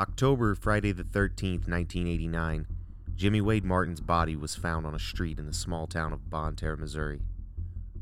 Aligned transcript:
October, 0.00 0.56
Friday 0.56 0.90
the 0.90 1.04
13th, 1.04 1.68
1989, 1.68 2.66
Jimmy 3.14 3.40
Wade 3.40 3.64
Martin's 3.64 4.00
body 4.00 4.34
was 4.34 4.56
found 4.56 4.84
on 4.84 4.92
a 4.92 4.98
street 4.98 5.38
in 5.38 5.46
the 5.46 5.54
small 5.54 5.86
town 5.86 6.12
of 6.12 6.28
Bonne 6.28 6.56
Terre, 6.56 6.76
Missouri. 6.76 7.20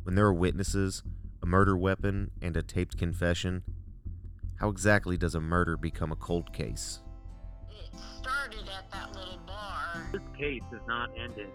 When 0.02 0.14
there 0.14 0.24
are 0.24 0.32
witnesses, 0.32 1.02
a 1.42 1.46
murder 1.46 1.76
weapon, 1.76 2.30
and 2.40 2.56
a 2.56 2.62
taped 2.62 2.96
confession, 2.96 3.62
how 4.58 4.70
exactly 4.70 5.18
does 5.18 5.34
a 5.34 5.40
murder 5.40 5.76
become 5.76 6.10
a 6.10 6.16
cold 6.16 6.50
case? 6.54 7.00
It 7.68 7.98
started 8.18 8.66
at 8.70 8.90
that 8.90 9.14
little 9.14 9.40
bar. 9.46 10.08
This 10.12 10.22
case 10.38 10.62
is 10.72 10.80
not 10.88 11.10
ended 11.18 11.50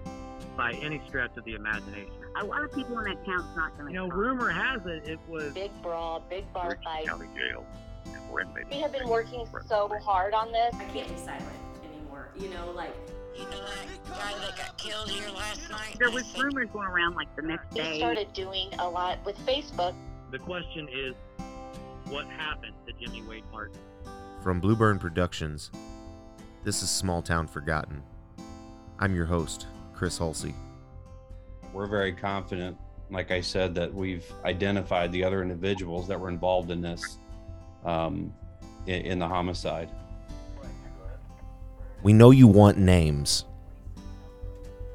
by 0.56 0.74
any 0.74 1.02
stretch 1.08 1.36
of 1.36 1.46
the 1.46 1.56
imagination. 1.56 2.14
A 2.40 2.46
lot 2.46 2.64
of 2.64 2.72
people 2.72 3.00
in 3.00 3.06
that 3.06 3.26
town's 3.26 3.56
not 3.56 3.76
going 3.76 3.88
to 3.88 3.92
You 3.92 4.08
know, 4.08 4.08
rumor 4.10 4.52
has 4.52 4.86
it 4.86 5.10
it 5.10 5.20
was 5.28 5.52
big 5.54 5.72
brawl, 5.82 6.24
big 6.30 6.52
bar 6.54 6.70
Richland 6.70 6.84
fight. 6.84 7.08
County 7.08 7.28
Jail. 7.36 7.66
And 8.14 8.30
we're 8.32 8.42
inmates. 8.42 8.70
We 8.70 8.80
have 8.82 8.92
been 8.92 9.08
working 9.08 9.46
so 9.68 9.90
hard 10.04 10.34
on 10.34 10.52
this. 10.52 10.74
I 10.76 10.84
can't 10.86 11.08
be 11.10 11.18
silent 11.18 11.44
anymore. 11.84 12.30
You 12.38 12.50
know, 12.50 12.72
like 12.76 12.96
You 13.36 13.44
know 13.44 13.50
that 13.66 14.10
guy 14.10 14.34
that 14.40 14.58
got 14.58 14.78
killed 14.78 15.10
here 15.10 15.30
last 15.30 15.70
night? 15.70 15.96
There 16.00 16.10
was 16.12 16.26
rumors 16.38 16.70
going 16.74 16.88
around 16.88 17.16
like 17.16 17.34
the 17.36 17.42
next 17.44 17.72
We 17.74 17.82
day. 17.82 17.98
started 17.98 18.32
doing 18.34 18.70
a 18.80 18.90
lot 18.90 19.24
with 19.26 19.38
Facebook. 19.46 19.94
the 20.32 20.40
question 20.40 20.88
is 20.92 21.14
what 22.10 22.26
happened 22.28 22.74
to 22.88 22.94
Jimmy 22.94 23.22
Wade 23.24 23.44
Martin? 23.52 23.78
From 24.42 24.62
Blueburn 24.62 25.00
Productions, 25.00 25.72
this 26.64 26.82
is 26.84 26.90
Small 26.90 27.22
Town 27.22 27.48
Forgotten. 27.48 28.02
I'm 29.00 29.14
your 29.16 29.26
host, 29.26 29.68
Chris 29.94 30.18
Holsey. 30.18 30.54
We're 31.74 31.88
very 31.88 32.14
confident, 32.14 32.78
like 33.12 33.30
I 33.32 33.42
said, 33.42 33.76
that 33.76 33.94
we've 33.94 34.26
identified 34.46 35.12
the 35.12 35.24
other 35.24 35.42
individuals 35.42 36.08
that 36.08 36.20
were 36.20 36.30
involved 36.30 36.72
in 36.72 36.82
this, 36.82 37.18
um, 37.88 38.34
in, 38.86 39.02
in 39.02 39.20
the 39.20 39.28
homicide. 39.28 39.90
We 42.04 42.14
know 42.14 42.30
you 42.30 42.48
want 42.48 42.78
names, 42.78 43.46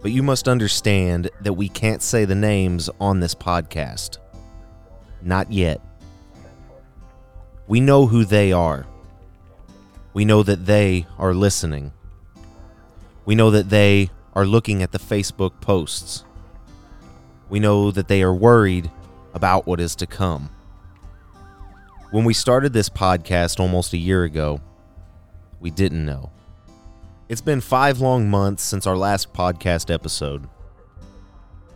but 0.01 0.13
you 0.13 0.23
must 0.23 0.47
understand 0.47 1.31
that 1.41 1.55
we 1.55 1.69
can't 1.69 2.03
say 2.03 2.25
the 2.25 2.37
names 2.37 2.89
on 3.01 3.19
this 3.19 3.35
podcast. 3.35 4.19
Not 5.21 5.51
yet. 5.51 5.81
We 7.67 7.81
know 7.81 8.07
who 8.07 8.25
they 8.25 8.53
are. 8.53 8.87
We 10.13 10.25
know 10.25 10.43
that 10.43 10.67
they 10.67 11.07
are 11.19 11.35
listening. 11.35 11.93
We 13.25 13.35
know 13.35 13.51
that 13.51 13.71
they 13.71 14.11
are 14.35 14.45
looking 14.45 14.83
at 14.83 14.93
the 14.93 14.99
Facebook 14.99 15.61
posts. 15.61 16.25
We 17.49 17.61
know 17.61 17.91
that 17.91 18.09
they 18.09 18.23
are 18.23 18.35
worried 18.35 18.91
about 19.35 19.67
what 19.67 19.81
is 19.81 19.95
to 19.97 20.07
come. 20.07 20.51
When 22.13 22.25
we 22.25 22.35
started 22.35 22.75
this 22.75 22.91
podcast 22.91 23.59
almost 23.59 23.95
a 23.95 23.97
year 23.97 24.25
ago, 24.25 24.61
we 25.61 25.71
didn't 25.71 26.05
know. 26.05 26.31
It's 27.31 27.41
been 27.41 27.63
five 27.63 28.01
long 28.01 28.29
months 28.29 28.63
since 28.63 28.87
our 28.87 28.99
last 28.99 29.33
podcast 29.33 29.91
episode. 29.91 30.47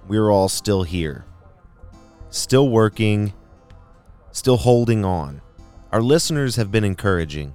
We're 0.07 0.31
all 0.31 0.51
still 0.51 0.83
here, 0.83 1.25
still 2.29 2.69
working, 2.69 3.33
still 4.31 4.59
holding 4.59 5.07
on. 5.07 5.41
Our 5.91 6.03
listeners 6.03 6.57
have 6.57 6.71
been 6.71 6.85
encouraging. 6.85 7.55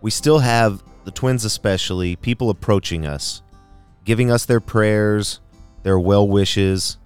We 0.00 0.12
still 0.12 0.38
have, 0.38 0.84
the 1.04 1.10
twins 1.10 1.44
especially, 1.44 2.14
people 2.14 2.48
approaching 2.48 3.06
us, 3.06 3.42
giving 4.04 4.30
us 4.30 4.44
their 4.44 4.60
prayers, 4.60 5.40
their 5.82 5.98
well 5.98 6.28
wishes, 6.28 6.96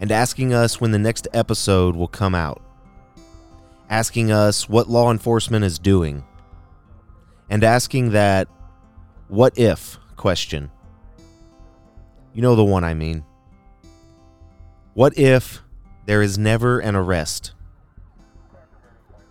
and 0.00 0.12
asking 0.12 0.54
us 0.54 0.80
when 0.80 0.92
the 0.92 1.00
next 1.00 1.26
episode 1.34 1.96
will 1.96 2.06
come 2.06 2.36
out. 2.36 2.62
Asking 3.92 4.32
us 4.32 4.70
what 4.70 4.88
law 4.88 5.10
enforcement 5.10 5.66
is 5.66 5.78
doing. 5.78 6.24
And 7.50 7.62
asking 7.62 8.12
that 8.12 8.48
what 9.28 9.58
if 9.58 9.98
question. 10.16 10.70
You 12.32 12.40
know 12.40 12.56
the 12.56 12.64
one 12.64 12.84
I 12.84 12.94
mean. 12.94 13.22
What 14.94 15.18
if 15.18 15.60
there 16.06 16.22
is 16.22 16.38
never 16.38 16.80
an 16.80 16.96
arrest? 16.96 17.52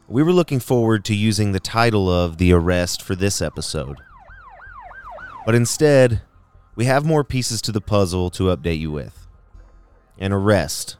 We 0.08 0.22
were 0.22 0.32
looking 0.32 0.60
forward 0.60 1.06
to 1.06 1.16
using 1.16 1.54
the 1.54 1.60
title 1.60 2.08
of 2.08 2.38
The 2.38 2.54
Arrest 2.54 3.02
for 3.02 3.16
this 3.16 3.42
episode. 3.42 3.98
But 5.44 5.56
instead, 5.56 6.22
we 6.76 6.86
have 6.86 7.04
more 7.04 7.24
pieces 7.24 7.64
to 7.64 7.72
the 7.72 7.82
puzzle 7.82 8.30
to 8.32 8.56
update 8.56 8.80
you 8.80 8.92
with. 8.92 9.26
An 10.20 10.32
arrest. 10.32 10.98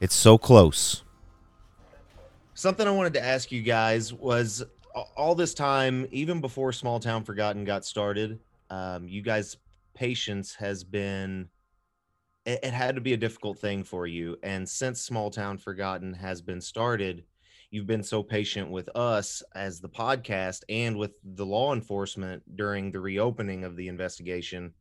It's 0.00 0.14
so 0.14 0.38
close. 0.38 1.03
Something 2.56 2.86
I 2.86 2.92
wanted 2.92 3.14
to 3.14 3.24
ask 3.24 3.50
you 3.50 3.62
guys 3.62 4.12
was 4.12 4.62
all 5.16 5.34
this 5.34 5.54
time, 5.54 6.06
even 6.12 6.40
before 6.40 6.72
Small 6.72 7.00
Town 7.00 7.24
Forgotten 7.24 7.64
got 7.64 7.84
started, 7.84 8.38
um, 8.70 9.08
you 9.08 9.22
guys' 9.22 9.56
patience 9.94 10.54
has 10.54 10.84
been. 10.84 11.48
It, 12.46 12.60
it 12.62 12.72
had 12.72 12.94
to 12.94 13.00
be 13.00 13.12
a 13.12 13.16
difficult 13.16 13.58
thing 13.58 13.82
for 13.82 14.06
you, 14.06 14.36
and 14.44 14.68
since 14.68 15.00
Small 15.00 15.30
Town 15.30 15.58
Forgotten 15.58 16.14
has 16.14 16.42
been 16.42 16.60
started, 16.60 17.24
you've 17.72 17.88
been 17.88 18.04
so 18.04 18.22
patient 18.22 18.70
with 18.70 18.88
us 18.94 19.42
as 19.56 19.80
the 19.80 19.88
podcast 19.88 20.60
and 20.68 20.96
with 20.96 21.10
the 21.24 21.44
law 21.44 21.72
enforcement 21.72 22.40
during 22.54 22.92
the 22.92 23.00
reopening 23.00 23.64
of 23.64 23.74
the 23.74 23.88
investigation. 23.88 24.72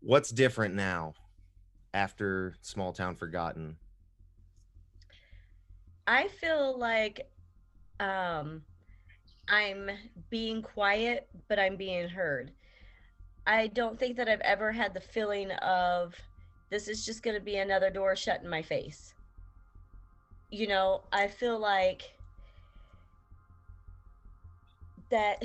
What's 0.00 0.30
different 0.30 0.74
now 0.74 1.12
after 1.92 2.54
Small 2.62 2.94
Town 2.94 3.14
Forgotten? 3.14 3.76
I 6.06 6.28
feel 6.28 6.78
like 6.78 7.28
um 8.00 8.62
I'm 9.48 9.90
being 10.28 10.62
quiet, 10.62 11.28
but 11.48 11.58
I'm 11.58 11.76
being 11.76 12.08
heard. 12.08 12.52
I 13.46 13.68
don't 13.68 13.98
think 13.98 14.16
that 14.16 14.28
I've 14.28 14.40
ever 14.40 14.72
had 14.72 14.92
the 14.92 15.00
feeling 15.00 15.52
of 15.52 16.14
this 16.68 16.88
is 16.88 17.06
just 17.06 17.22
going 17.22 17.36
to 17.36 17.42
be 17.42 17.56
another 17.56 17.90
door 17.90 18.16
shut 18.16 18.42
in 18.42 18.50
my 18.50 18.62
face. 18.62 19.14
You 20.50 20.66
know, 20.66 21.02
I 21.12 21.28
feel 21.28 21.58
like 21.58 22.12
that 25.10 25.42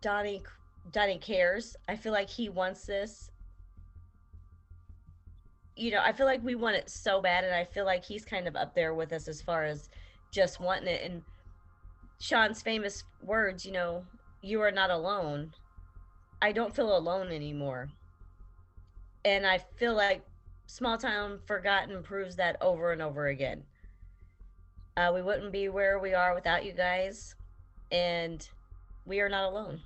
Donnie 0.00 0.42
Donnie 0.92 1.18
cares. 1.18 1.76
I 1.88 1.96
feel 1.96 2.12
like 2.12 2.28
he 2.28 2.48
wants 2.48 2.84
this. 2.84 3.30
You 5.78 5.92
know, 5.92 6.02
I 6.04 6.12
feel 6.12 6.26
like 6.26 6.42
we 6.42 6.56
want 6.56 6.76
it 6.76 6.90
so 6.90 7.22
bad 7.22 7.44
and 7.44 7.54
I 7.54 7.64
feel 7.64 7.84
like 7.86 8.04
he's 8.04 8.24
kind 8.24 8.48
of 8.48 8.56
up 8.56 8.74
there 8.74 8.94
with 8.94 9.12
us 9.12 9.28
as 9.28 9.40
far 9.40 9.64
as 9.64 9.88
just 10.32 10.60
wanting 10.60 10.88
it 10.88 11.02
and 11.04 11.22
Sean's 12.20 12.62
famous 12.62 13.04
words, 13.22 13.64
you 13.64 13.72
know, 13.72 14.04
you 14.42 14.60
are 14.60 14.72
not 14.72 14.90
alone. 14.90 15.52
I 16.42 16.52
don't 16.52 16.74
feel 16.74 16.96
alone 16.96 17.28
anymore. 17.28 17.90
And 19.24 19.46
I 19.46 19.58
feel 19.58 19.94
like 19.94 20.24
Small 20.66 20.98
Town 20.98 21.38
Forgotten 21.46 22.02
proves 22.02 22.36
that 22.36 22.56
over 22.60 22.92
and 22.92 23.00
over 23.02 23.28
again. 23.28 23.64
Uh, 24.96 25.12
we 25.14 25.22
wouldn't 25.22 25.52
be 25.52 25.68
where 25.68 26.00
we 26.00 26.12
are 26.12 26.34
without 26.34 26.64
you 26.64 26.72
guys. 26.72 27.36
And 27.92 28.46
we 29.06 29.20
are 29.20 29.28
not 29.28 29.44
alone. 29.44 29.80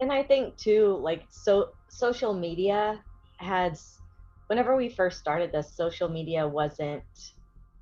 and 0.00 0.12
I 0.12 0.22
think 0.22 0.56
too, 0.56 0.98
like 1.00 1.26
so 1.30 1.70
social 1.88 2.34
media 2.34 3.02
had 3.44 3.78
whenever 4.48 4.76
we 4.76 4.88
first 4.88 5.18
started 5.18 5.52
this, 5.52 5.76
social 5.76 6.08
media 6.08 6.46
wasn't 6.48 7.04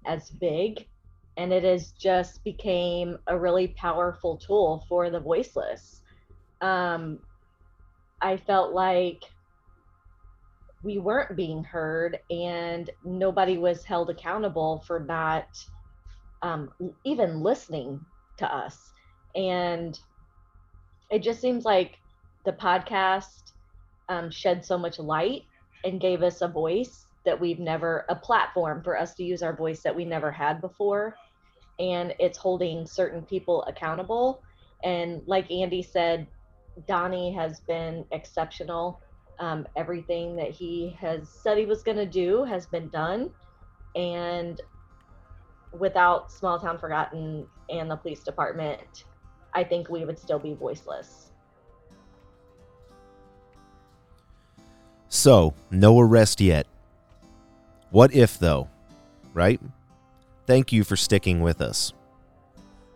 as 0.07 0.31
big 0.31 0.87
and 1.37 1.53
it 1.53 1.65
has 1.65 1.93
just 1.93 2.45
became 2.45 3.17
a 3.29 3.39
really 3.39 3.69
powerful 3.69 4.37
tool 4.37 4.85
for 4.89 5.11
the 5.11 5.21
voiceless. 5.21 6.03
Um 6.61 7.21
I 8.21 8.37
felt 8.37 8.73
like 8.73 9.25
we 10.83 10.99
weren't 10.99 11.37
being 11.37 11.65
heard 11.65 12.19
and 12.31 12.91
nobody 13.05 13.59
was 13.59 13.85
held 13.85 14.11
accountable 14.11 14.85
for 14.87 15.01
not 15.01 15.47
um, 16.43 16.71
even 17.05 17.41
listening 17.41 18.05
to 18.39 18.47
us. 18.55 18.93
And 19.37 19.99
it 21.11 21.23
just 21.23 21.41
seems 21.41 21.65
like 21.65 21.99
the 22.45 22.53
podcast 22.53 23.53
um, 24.09 24.31
shed 24.31 24.65
so 24.65 24.77
much 24.77 24.99
light 24.99 25.43
and 25.85 26.01
gave 26.01 26.23
us 26.23 26.43
a 26.43 26.49
voice 26.49 27.07
that 27.25 27.39
we've 27.39 27.59
never 27.59 28.05
a 28.09 28.17
platform 28.17 28.83
for 28.83 28.99
us 28.99 29.15
to 29.15 29.25
use 29.25 29.43
our 29.43 29.55
voice 29.55 29.83
that 29.83 29.95
we 29.95 30.05
never 30.05 30.31
had 30.31 30.61
before. 30.61 31.17
And 31.79 32.15
it's 32.19 32.39
holding 32.39 32.87
certain 32.87 33.23
people 33.23 33.63
accountable. 33.65 34.43
And 34.85 35.23
like 35.27 35.51
andy 35.51 35.83
said 35.83 36.27
donnie 36.89 37.33
has 37.35 37.61
been 37.61 38.05
exceptional. 38.13 39.01
Um, 39.39 39.67
everything 39.77 40.37
that 40.37 40.51
he 40.51 40.97
has 41.01 41.29
said 41.29 41.59
he 41.59 41.67
was 41.67 41.83
going 41.83 41.97
to 41.97 42.07
do 42.07 42.45
has 42.45 42.67
been 42.67 42.89
done. 42.89 43.31
And 43.95 44.61
without 45.73 46.31
small 46.31 46.59
town 46.59 46.79
forgotten 46.79 47.47
and 47.71 47.91
the 47.91 47.97
police 47.97 48.23
department 48.23 49.05
i 49.55 49.65
think 49.65 49.89
we 49.89 50.05
would 50.05 50.19
still 50.19 50.39
be 50.39 50.55
voiceless 50.55 51.32
So, 55.15 55.53
no 55.71 56.01
arrest 56.01 56.41
yet. 56.41 56.67
What 57.91 58.15
if, 58.15 58.39
though? 58.39 58.71
Right? 59.35 59.61
Thank 60.47 60.73
you 60.73 60.85
for 60.85 60.97
sticking 60.97 61.43
with 61.43 61.61
us. 61.61 61.93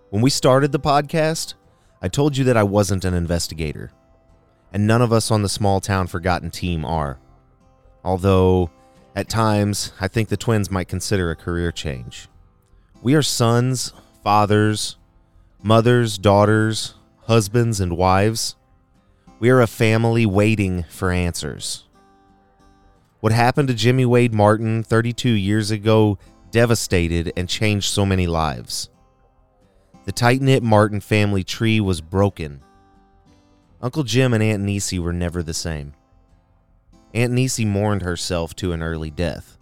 When 0.08 0.22
we 0.22 0.30
started 0.30 0.72
the 0.72 0.80
podcast, 0.80 1.52
I 2.00 2.08
told 2.08 2.34
you 2.38 2.44
that 2.44 2.56
I 2.56 2.62
wasn't 2.62 3.04
an 3.04 3.12
investigator, 3.12 3.92
and 4.72 4.86
none 4.86 5.02
of 5.02 5.12
us 5.12 5.30
on 5.30 5.42
the 5.42 5.48
small 5.50 5.78
town 5.78 6.06
forgotten 6.06 6.50
team 6.50 6.86
are. 6.86 7.18
Although, 8.02 8.70
at 9.14 9.28
times, 9.28 9.92
I 10.00 10.08
think 10.08 10.30
the 10.30 10.38
twins 10.38 10.70
might 10.70 10.88
consider 10.88 11.30
a 11.30 11.36
career 11.36 11.70
change. 11.70 12.28
We 13.02 13.14
are 13.14 13.20
sons, 13.20 13.92
fathers, 14.24 14.96
mothers, 15.62 16.16
daughters, 16.16 16.94
husbands, 17.24 17.78
and 17.78 17.94
wives. 17.94 18.56
We 19.38 19.50
are 19.50 19.60
a 19.60 19.66
family 19.66 20.24
waiting 20.24 20.84
for 20.88 21.12
answers. 21.12 21.82
What 23.20 23.32
happened 23.32 23.68
to 23.68 23.74
Jimmy 23.74 24.04
Wade 24.04 24.34
Martin 24.34 24.82
32 24.82 25.30
years 25.30 25.70
ago 25.70 26.18
devastated 26.50 27.32
and 27.36 27.48
changed 27.48 27.90
so 27.90 28.04
many 28.04 28.26
lives. 28.26 28.90
The 30.04 30.12
tight 30.12 30.40
knit 30.40 30.62
Martin 30.62 31.00
family 31.00 31.42
tree 31.42 31.80
was 31.80 32.00
broken. 32.00 32.62
Uncle 33.80 34.04
Jim 34.04 34.34
and 34.34 34.42
Aunt 34.42 34.62
Nisi 34.62 34.98
were 34.98 35.12
never 35.12 35.42
the 35.42 35.54
same. 35.54 35.94
Aunt 37.14 37.32
Nisi 37.32 37.64
mourned 37.64 38.02
herself 38.02 38.54
to 38.56 38.72
an 38.72 38.82
early 38.82 39.10
death. 39.10 39.58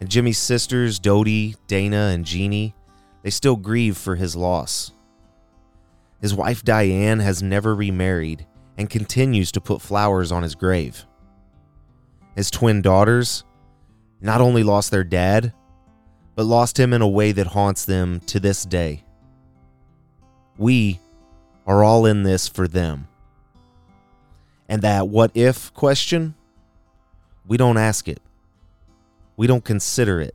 And 0.00 0.08
Jimmy's 0.08 0.38
sisters, 0.38 0.98
Dodie, 0.98 1.56
Dana, 1.66 2.10
and 2.12 2.24
Jeannie, 2.24 2.74
they 3.22 3.30
still 3.30 3.56
grieve 3.56 3.96
for 3.96 4.16
his 4.16 4.34
loss. 4.34 4.92
His 6.20 6.34
wife 6.34 6.64
Diane 6.64 7.20
has 7.20 7.42
never 7.42 7.74
remarried 7.74 8.46
and 8.76 8.90
continues 8.90 9.52
to 9.52 9.60
put 9.60 9.80
flowers 9.80 10.32
on 10.32 10.42
his 10.42 10.54
grave. 10.54 11.06
His 12.36 12.50
twin 12.50 12.82
daughters 12.82 13.44
not 14.20 14.40
only 14.40 14.62
lost 14.62 14.90
their 14.90 15.04
dad, 15.04 15.52
but 16.34 16.44
lost 16.44 16.78
him 16.78 16.92
in 16.92 17.02
a 17.02 17.08
way 17.08 17.32
that 17.32 17.48
haunts 17.48 17.84
them 17.84 18.20
to 18.20 18.40
this 18.40 18.64
day. 18.64 19.04
We 20.56 21.00
are 21.66 21.82
all 21.82 22.06
in 22.06 22.22
this 22.22 22.48
for 22.48 22.68
them. 22.68 23.08
And 24.68 24.82
that 24.82 25.08
what 25.08 25.32
if 25.34 25.72
question, 25.74 26.34
we 27.46 27.56
don't 27.56 27.76
ask 27.76 28.08
it. 28.08 28.20
We 29.36 29.46
don't 29.46 29.64
consider 29.64 30.20
it. 30.20 30.34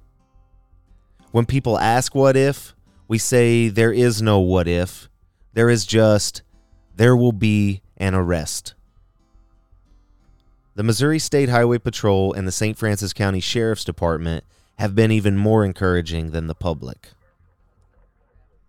When 1.31 1.45
people 1.45 1.77
ask 1.80 2.13
what 2.15 2.36
if, 2.36 2.75
we 3.07 3.18
say 3.18 3.69
there 3.69 3.94
is 3.94 4.21
no 4.21 4.39
what 4.39 4.68
if. 4.68 5.09
There 5.53 5.69
is 5.69 5.86
just, 5.86 6.42
there 6.95 7.15
will 7.15 7.31
be 7.31 7.81
an 7.97 8.15
arrest. 8.15 8.74
The 10.75 10.83
Missouri 10.83 11.19
State 11.19 11.48
Highway 11.48 11.77
Patrol 11.77 12.33
and 12.33 12.45
the 12.45 12.51
St. 12.51 12.77
Francois 12.77 13.07
County 13.16 13.39
Sheriff's 13.39 13.86
Department 13.86 14.44
have 14.77 14.94
been 14.94 15.10
even 15.10 15.38
more 15.38 15.63
encouraging 15.63 16.31
than 16.31 16.48
the 16.48 16.54
public. 16.54 17.12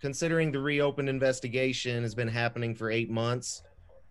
Considering 0.01 0.53
the 0.53 0.61
reopened 0.61 1.09
investigation 1.09 2.05
has 2.05 2.15
been 2.15 2.29
happening 2.29 2.77
for 2.77 2.93
eight 2.93 3.11
months, 3.11 3.65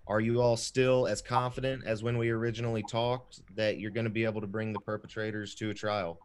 are 0.08 0.20
you 0.20 0.42
all 0.42 0.58
still 0.58 1.08
as 1.08 1.22
confident 1.22 1.86
as 1.86 2.04
when 2.04 2.18
we 2.18 2.32
originally 2.32 2.84
talked 2.92 3.40
that 3.56 3.80
you're 3.80 3.92
going 3.92 4.04
to 4.04 4.10
be 4.10 4.26
able 4.26 4.42
to 4.42 4.48
bring 4.48 4.74
the 4.74 4.80
perpetrators 4.82 5.56
to 5.56 5.70
a 5.70 5.74
trial? 5.74 6.20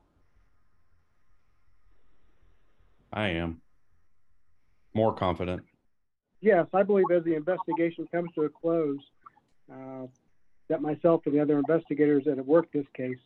I 3.12 3.28
am 3.28 3.61
more 4.93 5.14
confident. 5.14 5.62
Yes, 6.40 6.66
I 6.75 6.82
believe 6.82 7.06
as 7.12 7.23
the 7.23 7.37
investigation 7.37 8.08
comes 8.11 8.31
to 8.34 8.43
a 8.43 8.49
close, 8.49 8.99
uh, 9.73 10.06
that 10.70 10.81
myself 10.81 11.20
and 11.26 11.34
the 11.34 11.40
other 11.40 11.58
investigators 11.58 12.25
that 12.25 12.38
have 12.38 12.46
worked 12.46 12.72
this 12.72 12.87
case 12.96 13.19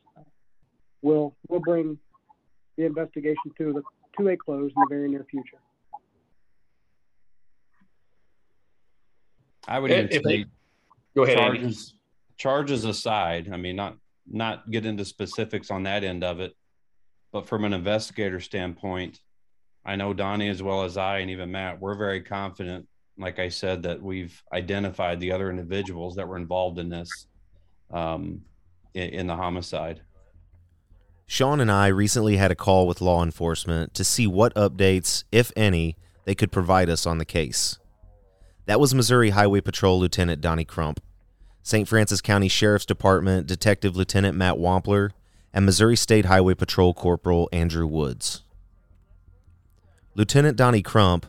will 1.03 1.37
will 1.49 1.61
bring 1.61 1.97
the 2.77 2.85
investigation 2.85 3.53
to 3.59 3.73
the 3.73 3.83
to 4.19 4.29
a 4.29 4.37
close 4.37 4.73
in 4.75 4.81
the 4.81 4.87
very 4.89 5.09
near 5.09 5.25
future. 5.31 5.59
I 9.69 9.79
would 9.79 9.91
even 9.91 10.09
if 10.11 10.23
say 10.25 10.47
Go 11.15 11.23
ahead, 11.23 11.37
charges 11.37 11.95
charges 12.37 12.85
aside. 12.85 13.51
I 13.53 13.57
mean, 13.57 13.77
not 13.77 13.97
not 14.27 14.71
get 14.71 14.87
into 14.87 15.05
specifics 15.05 15.71
on 15.71 15.85
that 15.85 16.03
end 16.03 16.25
of 16.25 16.41
it, 16.41 16.55
but 17.31 17.47
from 17.47 17.65
an 17.65 17.75
investigator 17.75 18.41
standpoint, 18.41 19.21
I 19.85 19.97
know 19.97 20.15
Donnie 20.15 20.49
as 20.49 20.63
well 20.63 20.85
as 20.85 20.97
I 20.97 21.19
and 21.19 21.31
even 21.31 21.53
Matt, 21.53 21.79
we're 21.79 21.95
very 21.95 22.23
confident. 22.23 22.89
Like 23.17 23.39
I 23.39 23.49
said, 23.49 23.83
that 23.85 24.03
we've 24.03 24.43
identified 24.53 25.21
the 25.21 25.31
other 25.31 25.51
individuals 25.51 26.17
that 26.17 26.27
were 26.27 26.37
involved 26.37 26.81
in 26.81 26.89
this, 26.89 27.27
um, 27.91 28.43
in, 28.95 29.11
in 29.11 29.27
the 29.27 29.37
homicide. 29.37 30.03
Sean 31.27 31.61
and 31.61 31.71
I 31.71 31.87
recently 31.89 32.37
had 32.37 32.51
a 32.51 32.57
call 32.57 32.87
with 32.87 33.01
law 33.01 33.23
enforcement 33.23 33.95
to 33.95 34.05
see 34.05 34.27
what 34.27 34.55
updates, 34.55 35.25
if 35.33 35.51
any, 35.57 35.97
they 36.25 36.35
could 36.35 36.53
provide 36.53 36.91
us 36.91 37.07
on 37.07 37.19
the 37.19 37.25
case. 37.25 37.79
That 38.67 38.81
was 38.81 38.95
Missouri 38.95 39.31
Highway 39.31 39.61
Patrol 39.61 39.99
Lieutenant 39.99 40.41
Donnie 40.41 40.65
Crump, 40.65 41.01
St. 41.63 41.89
Francois 41.89 42.19
County 42.23 42.49
Sheriff's 42.49 42.87
Department 42.87 43.47
Detective 43.47 43.97
Lieutenant 43.97 44.37
Matt 44.37 44.57
Wampler, 44.57 45.11
and 45.53 45.65
Missouri 45.65 45.97
State 45.97 46.25
Highway 46.27 46.55
Patrol 46.55 46.93
Corporal 46.93 47.49
Andrew 47.53 47.87
Woods. 47.87 48.43
Lieutenant 50.15 50.57
Donnie 50.57 50.83
Crump, 50.83 51.27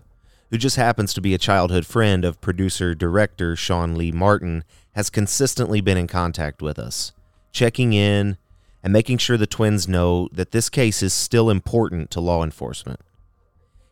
who 0.49 0.57
just 0.57 0.75
happens 0.75 1.13
to 1.13 1.21
be 1.21 1.33
a 1.33 1.39
childhood 1.39 1.85
friend 1.85 2.23
of 2.23 2.41
producer 2.41 2.93
director 2.95 3.55
Sean 3.55 3.95
Lee 3.95 4.11
Martin, 4.11 4.63
has 4.93 5.09
consistently 5.09 5.81
been 5.81 5.97
in 5.97 6.07
contact 6.07 6.61
with 6.61 6.79
us, 6.79 7.11
checking 7.51 7.93
in 7.93 8.37
and 8.81 8.93
making 8.93 9.17
sure 9.17 9.37
the 9.37 9.47
twins 9.47 9.87
know 9.87 10.29
that 10.31 10.51
this 10.51 10.69
case 10.69 11.03
is 11.03 11.13
still 11.13 11.49
important 11.49 12.11
to 12.11 12.21
law 12.21 12.43
enforcement. 12.43 12.99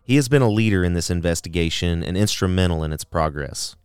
He 0.03 0.15
has 0.17 0.29
been 0.29 0.41
a 0.41 0.49
leader 0.49 0.83
in 0.83 0.93
this 0.93 1.09
investigation 1.09 2.03
and 2.03 2.15
instrumental 2.15 2.83
in 2.83 2.93
its 2.93 3.03
progress. 3.03 3.75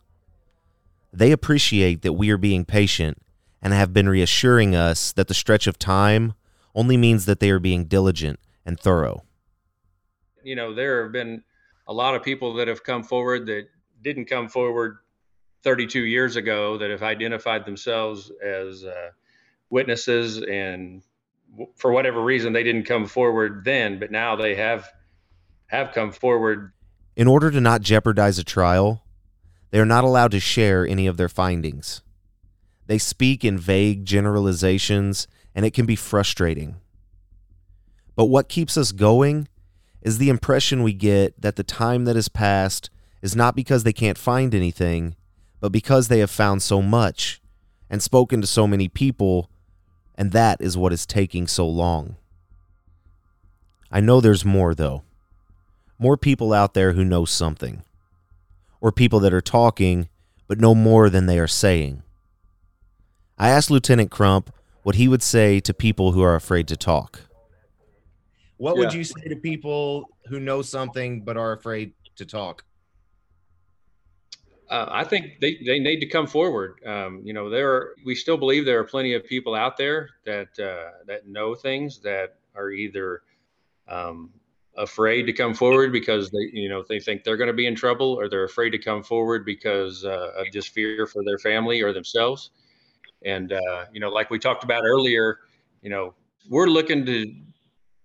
They 1.13 1.33
appreciate 1.33 2.03
that 2.03 2.13
we 2.13 2.31
are 2.31 2.37
being 2.37 2.65
patient 2.65 3.19
and 3.63 3.73
have 3.73 3.93
been 3.93 4.09
reassuring 4.09 4.77
us 4.77 5.13
that 5.13 5.29
the 5.29 5.35
stretch 5.35 5.67
of 5.67 5.79
time 5.79 6.35
only 6.75 6.97
means 6.97 7.25
that 7.25 7.41
they 7.41 7.51
are 7.51 7.59
being 7.59 7.87
diligent 7.87 8.39
and 8.65 8.79
thorough. 8.79 9.25
you 10.45 10.55
know, 10.55 10.75
there 10.75 11.03
have 11.03 11.13
been 11.13 11.43
a 11.89 11.93
lot 11.93 12.15
of 12.15 12.23
people 12.23 12.55
that 12.55 12.69
have 12.69 12.85
come 12.85 13.03
forward 13.03 13.47
that 13.47 13.67
didn't 14.03 14.27
come 14.27 14.49
forward 14.49 14.99
32 15.65 16.01
years 16.05 16.37
ago 16.37 16.79
that 16.79 16.91
have 16.91 17.03
identified 17.03 17.65
themselves 17.65 18.31
as 18.45 18.85
uh, 18.85 19.11
witnesses, 19.71 20.41
and 20.43 21.03
w- 21.51 21.71
for 21.77 21.91
whatever 21.91 22.23
reason 22.23 22.53
they 22.53 22.63
didn't 22.63 22.85
come 22.85 23.07
forward 23.07 23.65
then, 23.65 23.99
but 23.99 24.13
now 24.13 24.37
they 24.37 24.55
have 24.55 24.89
have 25.67 25.93
come 25.93 26.13
forward. 26.13 26.73
In 27.17 27.27
order 27.27 27.51
to 27.51 27.61
not 27.61 27.81
jeopardize 27.81 28.39
a 28.39 28.45
trial, 28.45 29.03
they 29.71 29.81
are 29.81 29.87
not 29.87 30.05
allowed 30.05 30.31
to 30.31 30.41
share 30.41 30.87
any 30.87 31.07
of 31.07 31.17
their 31.17 31.29
findings. 31.29 32.03
They 32.87 32.99
speak 32.99 33.45
in 33.45 33.59
vague 33.59 34.05
generalizations, 34.05 35.27
and 35.55 35.67
it 35.67 35.75
can 35.75 35.85
be 35.85 35.97
frustrating. 35.97 36.77
But 38.15 38.27
what 38.27 38.49
keeps 38.49 38.77
us 38.77 38.93
going 38.93 39.49
is 40.09 40.17
the 40.17 40.31
impression 40.31 40.83
we 40.83 40.95
get 40.95 41.39
that 41.39 41.57
the 41.57 41.63
time 41.63 42.07
that 42.07 42.17
has 42.17 42.31
passed 42.31 42.89
is 43.21 43.37
not 43.37 43.55
because 43.55 43.85
they 43.85 43.93
can't 43.93 44.17
find 44.17 44.55
anything, 44.55 45.15
but 45.61 45.71
because 45.71 46.09
they 46.09 46.21
have 46.21 46.31
found 46.31 46.63
so 46.63 46.81
much 46.81 47.43
and 47.91 48.03
spoken 48.03 48.41
to 48.41 48.47
so 48.47 48.67
many 48.67 48.89
people, 48.89 49.51
and 50.15 50.33
that 50.33 50.63
is 50.63 50.79
what 50.79 50.95
is 50.95 51.05
taking 51.05 51.47
so 51.47 51.69
long. 51.69 52.17
I 53.93 54.01
know 54.01 54.23
there's 54.23 54.47
more, 54.47 54.75
though. 54.75 55.03
More 55.99 56.17
people 56.17 56.55
out 56.55 56.73
there 56.73 56.95
who 56.95 57.05
know 57.05 57.27
something, 57.27 57.83
or 58.81 58.91
people 58.91 59.21
that 59.21 59.35
are 59.35 59.43
talking 59.43 60.09
but 60.47 60.59
know 60.59 60.75
more 60.75 61.11
than 61.11 61.27
they 61.27 61.39
are 61.39 61.47
saying. 61.47 62.03
I 63.37 63.51
asked 63.51 63.71
Lieutenant 63.71 64.11
Crump 64.11 64.55
what 64.83 64.95
he 64.95 65.07
would 65.07 65.23
say 65.23 65.61
to 65.61 65.75
people 65.75 66.13
who 66.13 66.23
are 66.23 66.35
afraid 66.35 66.67
to 66.69 66.79
talk. 66.79 67.28
What 68.59 68.77
would 68.77 68.93
you 68.93 69.05
say 69.05 69.29
to 69.29 69.37
people 69.37 70.11
who 70.27 70.41
know 70.41 70.63
something 70.63 71.23
but 71.23 71.37
are 71.37 71.53
afraid 71.53 71.93
to 72.17 72.27
talk? 72.27 72.65
Uh, 74.69 74.87
I 74.91 75.05
think 75.05 75.41
they, 75.41 75.59
they 75.65 75.79
need 75.79 76.01
to 76.01 76.07
come 76.07 76.27
forward. 76.27 76.81
Um, 76.85 77.23
you 77.25 77.33
know, 77.33 77.49
there 77.49 77.73
are, 77.73 77.95
we 78.05 78.15
still 78.15 78.37
believe 78.37 78.67
there 78.67 78.79
are 78.81 78.85
plenty 78.85 79.15
of 79.15 79.25
people 79.25 79.55
out 79.55 79.79
there 79.79 80.11
that 80.27 80.49
uh, 80.59 80.91
that 81.07 81.27
know 81.27 81.55
things 81.55 82.01
that 82.01 82.35
are 82.55 82.71
either 82.71 83.23
um, 83.89 84.31
afraid 84.77 85.23
to 85.23 85.33
come 85.33 85.55
forward 85.55 85.91
because 85.91 86.31
they 86.31 86.51
you 86.53 86.69
know 86.69 86.85
they 86.87 87.01
think 87.01 87.25
they're 87.25 87.39
going 87.39 87.49
to 87.49 87.55
be 87.55 87.67
in 87.67 87.75
trouble, 87.75 88.13
or 88.13 88.29
they're 88.29 88.45
afraid 88.45 88.71
to 88.71 88.79
come 88.79 89.03
forward 89.03 89.47
because 89.47 90.05
uh, 90.05 90.33
of 90.37 90.53
just 90.53 90.71
fear 90.71 91.07
for 91.07 91.25
their 91.25 91.39
family 91.39 91.81
or 91.81 91.95
themselves. 91.95 92.51
And 93.25 93.53
uh, 93.53 93.87
you 93.91 94.01
know, 94.01 94.11
like 94.11 94.29
we 94.29 94.39
talked 94.39 94.65
about 94.65 94.83
earlier, 94.85 95.39
you 95.81 95.89
know, 95.89 96.15
we're 96.51 96.67
looking 96.67 97.07
to 97.07 97.35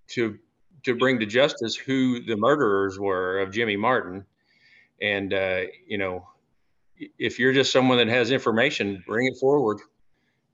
to 0.09 0.37
to 0.83 0.95
bring 0.95 1.19
to 1.19 1.25
justice 1.25 1.75
who 1.75 2.19
the 2.19 2.35
murderers 2.35 2.99
were 2.99 3.39
of 3.39 3.51
Jimmy 3.51 3.77
Martin, 3.77 4.25
and 5.01 5.33
uh, 5.33 5.61
you 5.87 5.97
know 5.97 6.27
if 7.17 7.39
you're 7.39 7.53
just 7.53 7.71
someone 7.71 7.97
that 7.97 8.07
has 8.07 8.31
information, 8.31 9.03
bring 9.05 9.27
it 9.27 9.37
forward. 9.37 9.79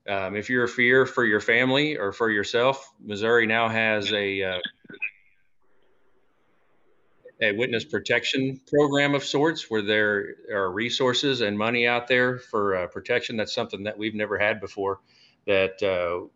Um, 0.08 0.34
if 0.34 0.48
you're 0.48 0.64
a 0.64 0.68
fear 0.68 1.06
for 1.06 1.24
your 1.24 1.40
family 1.40 1.96
or 1.96 2.12
for 2.12 2.30
yourself, 2.30 2.92
Missouri 3.00 3.46
now 3.46 3.68
has 3.68 4.12
a 4.12 4.42
uh, 4.42 4.58
a 7.42 7.52
witness 7.52 7.84
protection 7.84 8.60
program 8.68 9.14
of 9.14 9.24
sorts 9.24 9.70
where 9.70 9.82
there 9.82 10.34
are 10.52 10.70
resources 10.70 11.40
and 11.40 11.56
money 11.56 11.86
out 11.86 12.06
there 12.06 12.38
for 12.38 12.76
uh, 12.76 12.86
protection. 12.86 13.36
That's 13.36 13.54
something 13.54 13.84
that 13.84 13.96
we've 13.96 14.14
never 14.14 14.38
had 14.38 14.60
before 14.60 15.00
that 15.46 15.82
uh, 15.82 16.26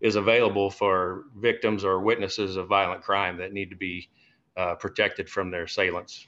is 0.00 0.16
available 0.16 0.70
for 0.70 1.24
victims 1.36 1.84
or 1.84 2.00
witnesses 2.00 2.56
of 2.56 2.68
violent 2.68 3.02
crime 3.02 3.38
that 3.38 3.52
need 3.52 3.70
to 3.70 3.76
be 3.76 4.08
uh, 4.56 4.74
protected 4.74 5.28
from 5.28 5.50
their 5.50 5.64
assailants. 5.64 6.26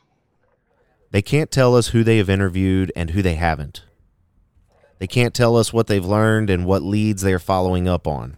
They 1.11 1.23
can't 1.23 1.51
tell 1.51 1.75
us 1.75 1.89
who 1.89 2.05
they 2.05 2.19
have 2.19 2.31
interviewed 2.31 2.93
and 2.95 3.11
who 3.11 3.23
they 3.23 3.35
haven't. 3.35 3.85
They 4.99 5.07
can't 5.07 5.35
tell 5.35 5.57
us 5.57 5.73
what 5.73 5.87
they've 5.87 6.05
learned 6.05 6.51
and 6.51 6.67
what 6.67 6.83
leads 6.83 7.23
they 7.23 7.33
are 7.33 7.39
following 7.39 7.89
up 7.89 8.07
on. 8.07 8.37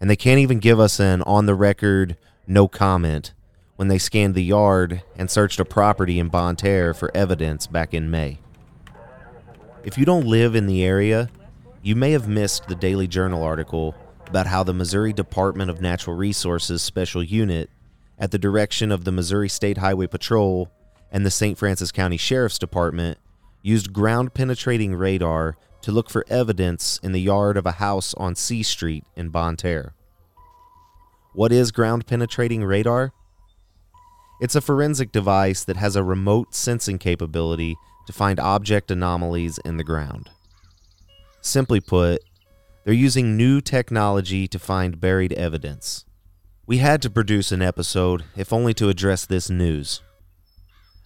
And 0.00 0.10
they 0.10 0.16
can't 0.16 0.40
even 0.40 0.58
give 0.58 0.80
us 0.80 0.98
an 0.98 1.22
on 1.22 1.46
the 1.46 1.54
record, 1.54 2.16
no 2.46 2.68
comment 2.68 3.32
when 3.76 3.88
they 3.88 3.98
scanned 3.98 4.34
the 4.34 4.42
yard 4.42 5.02
and 5.16 5.30
searched 5.30 5.60
a 5.60 5.64
property 5.64 6.18
in 6.18 6.28
Bonne 6.28 6.56
Terre 6.56 6.94
for 6.94 7.14
evidence 7.14 7.66
back 7.66 7.94
in 7.94 8.10
May. 8.10 8.38
If 9.84 9.96
you 9.96 10.04
don't 10.04 10.26
live 10.26 10.54
in 10.54 10.66
the 10.66 10.82
area, 10.82 11.28
you 11.86 11.94
may 11.94 12.10
have 12.10 12.26
missed 12.26 12.66
the 12.66 12.74
Daily 12.74 13.06
Journal 13.06 13.44
article 13.44 13.94
about 14.26 14.48
how 14.48 14.64
the 14.64 14.74
Missouri 14.74 15.12
Department 15.12 15.70
of 15.70 15.80
Natural 15.80 16.16
Resources 16.16 16.82
Special 16.82 17.22
Unit, 17.22 17.70
at 18.18 18.32
the 18.32 18.40
direction 18.40 18.90
of 18.90 19.04
the 19.04 19.12
Missouri 19.12 19.48
State 19.48 19.78
Highway 19.78 20.08
Patrol 20.08 20.68
and 21.12 21.24
the 21.24 21.30
St. 21.30 21.56
Francois 21.56 21.92
County 21.94 22.16
Sheriff's 22.16 22.58
Department, 22.58 23.18
used 23.62 23.92
ground 23.92 24.34
penetrating 24.34 24.96
radar 24.96 25.56
to 25.82 25.92
look 25.92 26.10
for 26.10 26.24
evidence 26.28 26.98
in 27.04 27.12
the 27.12 27.20
yard 27.20 27.56
of 27.56 27.66
a 27.66 27.72
house 27.78 28.14
on 28.14 28.34
C 28.34 28.64
Street 28.64 29.04
in 29.14 29.28
Bonne 29.28 29.56
Terre. 29.56 29.94
What 31.34 31.52
is 31.52 31.70
ground 31.70 32.08
penetrating 32.08 32.64
radar? 32.64 33.12
It's 34.40 34.56
a 34.56 34.60
forensic 34.60 35.12
device 35.12 35.62
that 35.62 35.76
has 35.76 35.94
a 35.94 36.02
remote 36.02 36.52
sensing 36.52 36.98
capability 36.98 37.76
to 38.08 38.12
find 38.12 38.40
object 38.40 38.90
anomalies 38.90 39.58
in 39.64 39.76
the 39.76 39.84
ground. 39.84 40.30
Simply 41.46 41.78
put, 41.78 42.24
they're 42.82 42.92
using 42.92 43.36
new 43.36 43.60
technology 43.60 44.48
to 44.48 44.58
find 44.58 45.00
buried 45.00 45.32
evidence. 45.34 46.04
We 46.66 46.78
had 46.78 47.00
to 47.02 47.08
produce 47.08 47.52
an 47.52 47.62
episode, 47.62 48.24
if 48.36 48.52
only 48.52 48.74
to 48.74 48.88
address 48.88 49.24
this 49.24 49.48
news. 49.48 50.02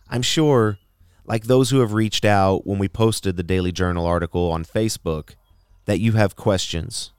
I'm 0.08 0.22
sure, 0.22 0.78
like 1.26 1.44
those 1.44 1.68
who 1.68 1.80
have 1.80 1.92
reached 1.92 2.24
out 2.24 2.66
when 2.66 2.78
we 2.78 2.88
posted 2.88 3.36
the 3.36 3.42
Daily 3.42 3.70
Journal 3.70 4.06
article 4.06 4.50
on 4.50 4.64
Facebook, 4.64 5.34
that 5.84 6.00
you 6.00 6.12
have 6.12 6.36
questions. 6.36 7.12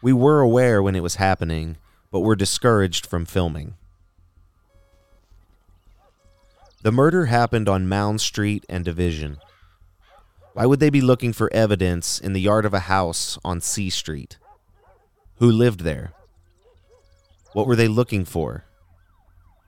We 0.00 0.12
were 0.12 0.40
aware 0.40 0.80
when 0.84 0.94
it 0.94 1.02
was 1.02 1.16
happening, 1.16 1.78
but 2.12 2.20
were 2.20 2.36
discouraged 2.36 3.06
from 3.06 3.24
filming. 3.24 3.74
The 6.84 6.92
murder 6.92 7.26
happened 7.26 7.68
on 7.68 7.88
Mound 7.88 8.20
Street 8.20 8.64
and 8.68 8.84
Division. 8.84 9.38
Why 10.54 10.66
would 10.66 10.78
they 10.78 10.90
be 10.90 11.00
looking 11.00 11.32
for 11.32 11.52
evidence 11.52 12.20
in 12.20 12.32
the 12.32 12.40
yard 12.40 12.64
of 12.64 12.72
a 12.72 12.86
house 12.86 13.38
on 13.44 13.60
C 13.60 13.90
Street? 13.90 14.38
Who 15.38 15.50
lived 15.50 15.80
there? 15.80 16.12
What 17.54 17.66
were 17.66 17.74
they 17.74 17.88
looking 17.88 18.24
for? 18.24 18.64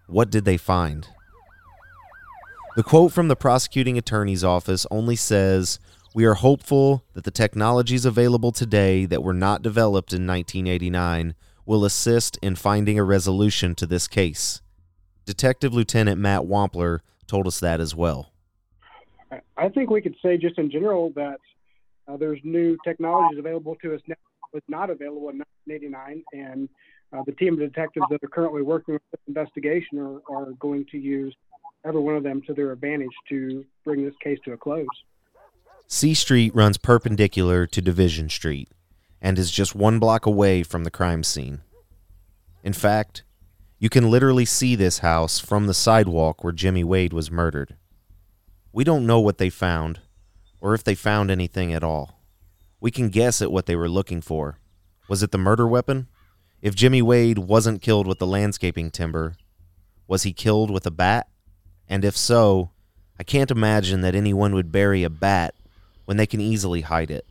What 0.07 0.31
did 0.31 0.45
they 0.45 0.57
find? 0.57 1.09
The 2.77 2.85
quote 2.85 3.13
from 3.13 3.27
the 3.27 3.35
prosecuting 3.35 3.99
attorney's 3.99 4.45
office 4.45 4.87
only 4.89 5.17
says, 5.17 5.81
We 6.15 6.25
are 6.25 6.35
hopeful 6.35 7.05
that 7.15 7.25
the 7.25 7.33
technologies 7.33 8.05
available 8.05 8.53
today 8.53 9.07
that 9.07 9.25
were 9.25 9.35
not 9.35 9.63
developed 9.63 10.13
in 10.13 10.25
1989 10.25 11.35
will 11.65 11.85
assist 11.85 12.39
in 12.43 12.55
finding 12.55 12.97
a 12.97 13.03
resolution 13.03 13.75
to 13.75 13.87
this 13.87 14.07
case. 14.07 14.63
Detective 15.25 15.75
Lieutenant 15.75 16.21
Matt 16.21 16.43
Wampler 16.43 17.01
told 17.27 17.49
us 17.49 17.59
that 17.59 17.81
as 17.81 17.93
well. 17.93 18.31
I 19.57 19.69
think 19.69 19.91
we 19.91 20.01
could 20.01 20.17
say, 20.23 20.37
just 20.37 20.59
in 20.59 20.71
general, 20.71 21.11
that 21.17 21.41
uh, 22.07 22.17
there's 22.17 22.39
new 22.45 22.77
technologies 22.85 23.39
available 23.39 23.77
to 23.83 23.95
us 23.95 24.01
now 24.07 24.15
was 24.53 24.63
not 24.69 24.91
available 24.91 25.29
in 25.29 25.43
1989, 25.67 26.23
and 26.33 26.69
uh, 27.13 27.23
the 27.27 27.33
team 27.33 27.55
of 27.55 27.61
detectives 27.61 28.07
that 28.11 28.23
are 28.23 28.29
currently 28.29 28.63
working 28.63 28.95
with 28.95 29.03
this 29.13 29.21
investigation 29.29 29.99
are, 29.99 30.21
are 30.35 30.53
going 30.59 30.87
to 30.91 30.99
use 30.99 31.35
every 31.85 32.01
one 32.01 32.17
of 32.17 32.23
them 32.23 32.43
to 32.47 32.55
their 32.55 32.73
advantage 32.73 33.11
to 33.29 33.65
bring 33.85 34.05
this 34.05 34.15
case 34.23 34.39
to 34.45 34.53
a 34.53 34.57
close. 34.57 34.87
C 35.87 36.15
Street 36.15 36.55
runs 36.55 36.79
perpendicular 36.79 37.67
to 37.67 37.81
Division 37.81 38.29
Street 38.29 38.69
and 39.21 39.39
is 39.39 39.51
just 39.51 39.75
one 39.75 39.99
block 39.99 40.27
away 40.27 40.63
from 40.63 40.85
the 40.85 40.91
crime 40.91 41.23
scene. 41.23 41.61
In 42.65 42.73
fact, 42.73 43.23
you 43.79 43.89
can 43.89 44.11
literally 44.11 44.45
see 44.45 44.75
this 44.75 44.99
house 44.99 45.39
from 45.39 45.67
the 45.67 45.75
sidewalk 45.75 46.43
where 46.43 46.53
Jimmy 46.53 46.83
Wade 46.83 47.13
was 47.13 47.31
murdered. 47.31 47.77
We 48.77 48.85
don't 48.85 49.07
know 49.07 49.21
what 49.21 49.39
they 49.39 49.49
found, 49.49 50.01
or 50.61 50.75
if 50.75 50.85
they 50.85 50.95
found 50.95 51.31
anything 51.31 51.73
at 51.73 51.83
all. 51.83 52.21
We 52.79 52.91
can 52.91 53.09
guess 53.09 53.41
at 53.41 53.51
what 53.51 53.65
they 53.65 53.75
were 53.75 53.89
looking 53.89 54.21
for. 54.21 54.59
Was 55.09 55.23
it 55.23 55.31
the 55.31 55.39
murder 55.39 55.67
weapon? 55.67 56.09
If 56.61 56.75
Jimmy 56.75 57.01
Wade 57.01 57.39
wasn't 57.39 57.81
killed 57.81 58.07
with 58.07 58.19
the 58.19 58.27
landscaping 58.27 58.91
timber, 58.91 59.37
was 60.07 60.25
he 60.25 60.35
killed 60.35 60.71
with 60.71 60.85
a 60.85 60.91
bat? 60.91 61.27
And 61.89 62.05
if 62.05 62.19
so, 62.19 62.69
I 63.19 63.23
can't 63.23 63.51
imagine 63.51 64.03
that 64.03 64.15
anyone 64.15 64.55
would 64.55 64.71
bury 64.71 65.05
a 65.05 65.09
bat 65.09 65.55
when 66.05 66.19
they 66.19 66.27
can 66.27 66.43
easily 66.43 66.83
hide 66.83 67.11
it. 67.11 67.25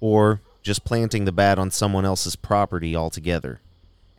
Or 0.00 0.40
just 0.64 0.84
planting 0.84 1.26
the 1.26 1.30
bat 1.30 1.60
on 1.60 1.70
someone 1.70 2.04
else's 2.04 2.34
property 2.34 2.96
altogether. 2.96 3.60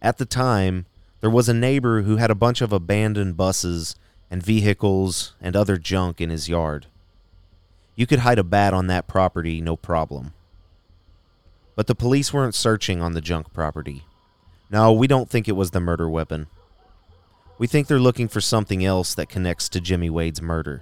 At 0.01 0.17
the 0.17 0.25
time, 0.25 0.86
there 1.20 1.29
was 1.29 1.50
a 1.50 1.53
neighbor 1.53 2.03
who 2.03 2.15
had 2.15 2.32
a 2.32 2.36
bunch 2.36 2.62
of 2.62 2.72
abandoned 2.72 3.36
buses 3.36 3.98
and 4.33 4.41
vehicles 4.41 5.35
and 5.39 5.55
other 5.55 5.77
junk 5.77 6.19
in 6.19 6.31
his 6.31 6.49
yard. 6.49 6.87
You 7.95 8.07
could 8.07 8.17
hide 8.17 8.39
a 8.39 8.43
bat 8.43 8.73
on 8.73 8.87
that 8.87 9.07
property, 9.07 9.61
no 9.61 9.75
problem. 9.75 10.33
But 11.75 11.85
the 11.85 11.93
police 11.93 12.33
weren't 12.33 12.55
searching 12.55 12.99
on 12.99 13.13
the 13.13 13.21
junk 13.21 13.53
property. 13.53 14.05
No, 14.71 14.91
we 14.91 15.05
don't 15.05 15.29
think 15.29 15.47
it 15.47 15.55
was 15.55 15.69
the 15.69 15.79
murder 15.79 16.09
weapon. 16.09 16.47
We 17.59 17.67
think 17.67 17.85
they're 17.85 17.99
looking 17.99 18.27
for 18.27 18.41
something 18.41 18.83
else 18.83 19.13
that 19.13 19.29
connects 19.29 19.69
to 19.69 19.79
Jimmy 19.79 20.09
Wade's 20.09 20.41
murder. 20.41 20.81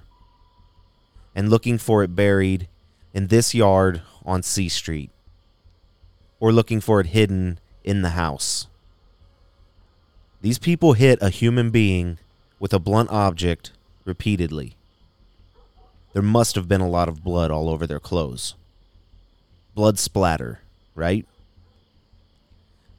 And 1.34 1.50
looking 1.50 1.76
for 1.76 2.02
it 2.02 2.16
buried 2.16 2.68
in 3.12 3.26
this 3.26 3.54
yard 3.54 4.00
on 4.24 4.42
C 4.42 4.70
Street. 4.70 5.10
Or 6.40 6.52
looking 6.52 6.80
for 6.80 7.00
it 7.00 7.08
hidden 7.08 7.60
in 7.84 8.00
the 8.00 8.16
house. 8.16 8.68
These 10.40 10.58
people 10.58 10.94
hit 10.94 11.18
a 11.20 11.28
human 11.28 11.68
being 11.68 12.18
with 12.62 12.72
a 12.72 12.78
blunt 12.78 13.10
object 13.10 13.72
repeatedly. 14.04 14.76
There 16.12 16.22
must 16.22 16.54
have 16.54 16.68
been 16.68 16.80
a 16.80 16.88
lot 16.88 17.08
of 17.08 17.24
blood 17.24 17.50
all 17.50 17.68
over 17.68 17.88
their 17.88 17.98
clothes. 17.98 18.54
Blood 19.74 19.98
splatter, 19.98 20.60
right? 20.94 21.26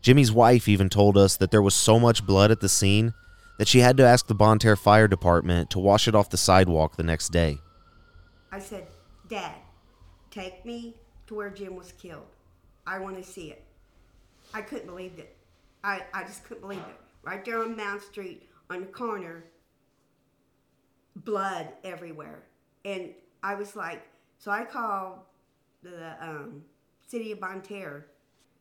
Jimmy's 0.02 0.34
wife 0.34 0.68
even 0.68 0.90
told 0.90 1.18
us 1.18 1.38
that 1.38 1.52
there 1.52 1.62
was 1.62 1.74
so 1.74 1.98
much 1.98 2.26
blood 2.26 2.52
at 2.52 2.60
the 2.60 2.68
scene 2.68 3.14
that 3.58 3.70
she 3.70 3.80
had 3.80 3.96
to 3.96 4.06
ask 4.06 4.28
the 4.28 4.36
Bonne 4.36 4.60
Terre 4.60 4.76
Fire 4.76 5.08
Department 5.08 5.70
to 5.70 5.80
wash 5.80 6.10
it 6.10 6.16
off 6.16 6.30
the 6.30 6.36
sidewalk 6.36 6.98
the 6.98 7.04
next 7.04 7.30
day. 7.30 7.60
I 8.52 8.60
said, 8.60 8.86
Dad, 9.30 9.56
take 10.30 10.66
me 10.66 10.94
to 11.28 11.36
where 11.36 11.50
Jim 11.50 11.78
was 11.78 11.94
killed. 11.94 12.28
I 12.86 13.00
want 13.00 13.16
to 13.16 13.24
see 13.24 13.52
it. 13.52 13.64
I 14.54 14.62
couldn't 14.62 14.88
believe 14.88 15.18
it. 15.20 15.38
I, 15.86 16.02
I 16.14 16.26
just 16.26 16.44
couldn't 16.44 16.64
believe 16.64 16.80
it 16.80 17.00
right 17.24 17.46
there 17.46 17.60
on 17.60 17.78
Mound 17.78 18.02
Street 18.02 18.50
on 18.74 18.82
the 18.82 18.88
corner, 18.88 19.46
blood 21.16 21.70
everywhere. 21.84 22.44
And 22.86 23.12
I 23.44 23.56
was 23.56 23.76
like, 23.76 24.04
so 24.38 24.52
I 24.52 24.66
called 24.66 25.20
the 25.84 26.16
um, 26.20 26.64
city 27.06 27.32
of 27.32 27.40
Bonne 27.40 27.62
Terre. 27.62 28.06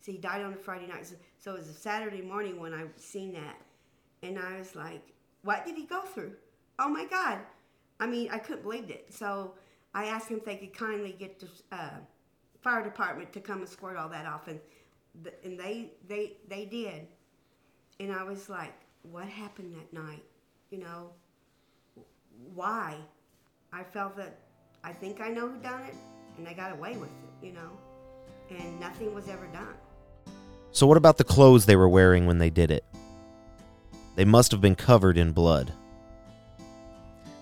So 0.00 0.12
he 0.12 0.18
died 0.18 0.42
on 0.42 0.52
a 0.52 0.56
Friday 0.56 0.86
night. 0.86 1.06
So, 1.06 1.14
so 1.38 1.54
it 1.54 1.58
was 1.58 1.68
a 1.68 1.74
Saturday 1.74 2.22
morning 2.22 2.60
when 2.60 2.74
I 2.74 2.84
seen 2.96 3.32
that. 3.34 3.60
And 4.22 4.38
I 4.38 4.58
was 4.58 4.74
like, 4.76 5.02
what 5.42 5.64
did 5.64 5.76
he 5.76 5.84
go 5.84 6.02
through? 6.02 6.32
Oh 6.78 6.88
my 6.88 7.06
God. 7.06 7.38
I 8.00 8.06
mean, 8.06 8.28
I 8.30 8.38
couldn't 8.38 8.62
believe 8.62 8.90
it. 8.90 9.12
So 9.12 9.54
I 9.94 10.06
asked 10.06 10.28
him 10.28 10.38
if 10.38 10.44
they 10.44 10.56
could 10.56 10.74
kindly 10.74 11.14
get 11.18 11.38
the 11.38 11.48
uh, 11.70 11.98
fire 12.62 12.82
department 12.82 13.32
to 13.32 13.40
come 13.40 13.60
and 13.60 13.68
squirt 13.68 13.96
all 13.96 14.08
that 14.08 14.26
off. 14.26 14.48
And, 14.48 14.60
and 15.44 15.58
they, 15.58 15.92
they, 16.08 16.36
they 16.48 16.64
did. 16.64 17.06
And 18.00 18.12
I 18.12 18.24
was 18.24 18.48
like, 18.48 18.74
what 19.02 19.26
happened 19.26 19.74
that 19.74 19.92
night? 19.92 20.24
You 20.70 20.78
know, 20.78 21.10
why? 22.54 22.96
I 23.72 23.82
felt 23.82 24.16
that 24.16 24.38
I 24.84 24.92
think 24.92 25.20
I 25.20 25.28
know 25.28 25.48
who 25.48 25.58
done 25.58 25.82
it, 25.82 25.94
and 26.36 26.46
they 26.46 26.54
got 26.54 26.72
away 26.72 26.96
with 26.96 27.08
it, 27.08 27.46
you 27.46 27.52
know, 27.52 27.70
and 28.50 28.80
nothing 28.80 29.14
was 29.14 29.28
ever 29.28 29.46
done. 29.46 29.74
So, 30.72 30.86
what 30.86 30.96
about 30.96 31.18
the 31.18 31.24
clothes 31.24 31.66
they 31.66 31.76
were 31.76 31.88
wearing 31.88 32.26
when 32.26 32.38
they 32.38 32.50
did 32.50 32.70
it? 32.70 32.84
They 34.14 34.24
must 34.24 34.50
have 34.50 34.60
been 34.60 34.74
covered 34.74 35.16
in 35.16 35.32
blood. 35.32 35.72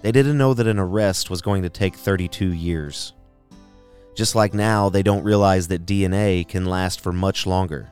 They 0.03 0.13
didn't 0.13 0.39
know 0.39 0.55
that 0.55 0.67
an 0.67 0.79
arrest 0.79 1.31
was 1.31 1.43
going 1.43 1.63
to 1.63 1.69
take 1.69 1.95
32 1.97 2.53
years. 2.53 3.13
Just 4.15 4.35
like 4.35 4.55
now, 4.55 4.89
they 4.89 5.03
don't 5.03 5.25
realize 5.25 5.69
that 5.69 5.87
DNA 5.87 6.47
can 6.47 6.65
last 6.65 7.01
for 7.01 7.13
much 7.13 7.47
longer. 7.47 7.91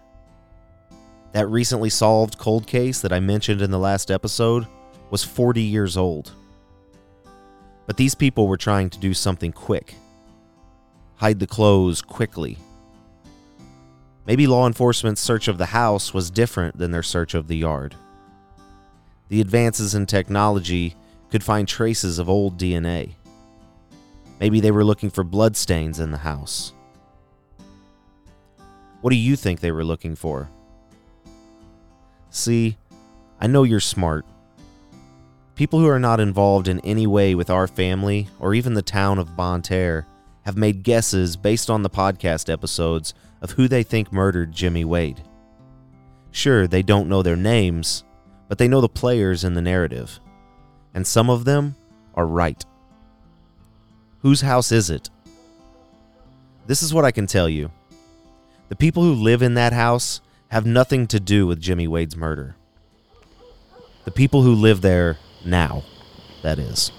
That 1.32 1.48
recently 1.48 1.90
solved 1.90 2.38
cold 2.38 2.66
case 2.66 3.00
that 3.00 3.12
I 3.12 3.20
mentioned 3.20 3.62
in 3.62 3.70
the 3.70 3.78
last 3.78 4.10
episode 4.10 4.66
was 5.10 5.24
40 5.24 5.62
years 5.62 5.96
old. 5.96 6.32
But 7.86 7.96
these 7.96 8.14
people 8.14 8.46
were 8.46 8.56
trying 8.56 8.90
to 8.90 8.98
do 8.98 9.14
something 9.14 9.52
quick 9.52 9.94
hide 11.18 11.40
the 11.40 11.46
clothes 11.46 12.00
quickly. 12.00 12.56
Maybe 14.24 14.46
law 14.46 14.66
enforcement's 14.66 15.20
search 15.20 15.48
of 15.48 15.58
the 15.58 15.66
house 15.66 16.14
was 16.14 16.30
different 16.30 16.78
than 16.78 16.92
their 16.92 17.02
search 17.02 17.34
of 17.34 17.48
the 17.48 17.56
yard. 17.56 17.96
The 19.28 19.40
advances 19.40 19.94
in 19.94 20.06
technology 20.06 20.94
could 21.30 21.42
find 21.42 21.66
traces 21.66 22.18
of 22.18 22.28
old 22.28 22.56
DNA. 22.56 23.14
Maybe 24.38 24.60
they 24.60 24.70
were 24.70 24.84
looking 24.84 25.10
for 25.10 25.24
bloodstains 25.24 25.98
in 25.98 26.12
the 26.12 26.18
house. 26.18 26.72
What 29.00 29.10
do 29.10 29.16
you 29.16 29.34
think 29.34 29.58
they 29.58 29.72
were 29.72 29.84
looking 29.84 30.14
for? 30.14 30.48
See, 32.30 32.76
I 33.40 33.46
know 33.46 33.62
you're 33.62 33.80
smart. 33.80 34.24
People 35.54 35.80
who 35.80 35.88
are 35.88 35.98
not 35.98 36.20
involved 36.20 36.68
in 36.68 36.80
any 36.80 37.06
way 37.06 37.34
with 37.34 37.50
our 37.50 37.66
family 37.66 38.28
or 38.38 38.54
even 38.54 38.74
the 38.74 38.82
town 38.82 39.18
of 39.18 39.36
Bonne 39.36 39.62
Terre 39.62 40.06
have 40.44 40.56
made 40.56 40.82
guesses 40.82 41.36
based 41.36 41.68
on 41.68 41.82
the 41.82 41.90
podcast 41.90 42.52
episodes 42.52 43.12
of 43.42 43.52
who 43.52 43.68
they 43.68 43.82
think 43.82 44.12
murdered 44.12 44.52
Jimmy 44.52 44.84
Wade. 44.84 45.22
Sure, 46.30 46.66
they 46.66 46.82
don't 46.82 47.08
know 47.08 47.22
their 47.22 47.36
names, 47.36 48.04
but 48.48 48.58
they 48.58 48.68
know 48.68 48.80
the 48.80 48.88
players 48.88 49.44
in 49.44 49.54
the 49.54 49.62
narrative. 49.62 50.20
And 50.94 51.06
some 51.06 51.30
of 51.30 51.44
them 51.44 51.74
are 52.14 52.26
right. 52.26 52.64
Whose 54.22 54.40
house 54.40 54.72
is 54.72 54.90
it? 54.90 55.10
This 56.66 56.82
is 56.82 56.92
what 56.92 57.04
I 57.04 57.10
can 57.10 57.26
tell 57.26 57.48
you. 57.48 57.70
The 58.68 58.76
people 58.76 59.02
who 59.02 59.14
live 59.14 59.42
in 59.42 59.54
that 59.54 59.72
house 59.72 60.20
have 60.48 60.64
nothing 60.64 61.06
to 61.06 61.20
do 61.20 61.46
with 61.46 61.60
Jimmy 61.60 61.86
Wade's 61.86 62.16
murder. 62.16 62.56
The 64.04 64.10
people 64.10 64.42
who 64.42 64.54
live 64.54 64.80
there 64.80 65.18
now, 65.44 65.82
that 66.42 66.58
is. 66.58 66.90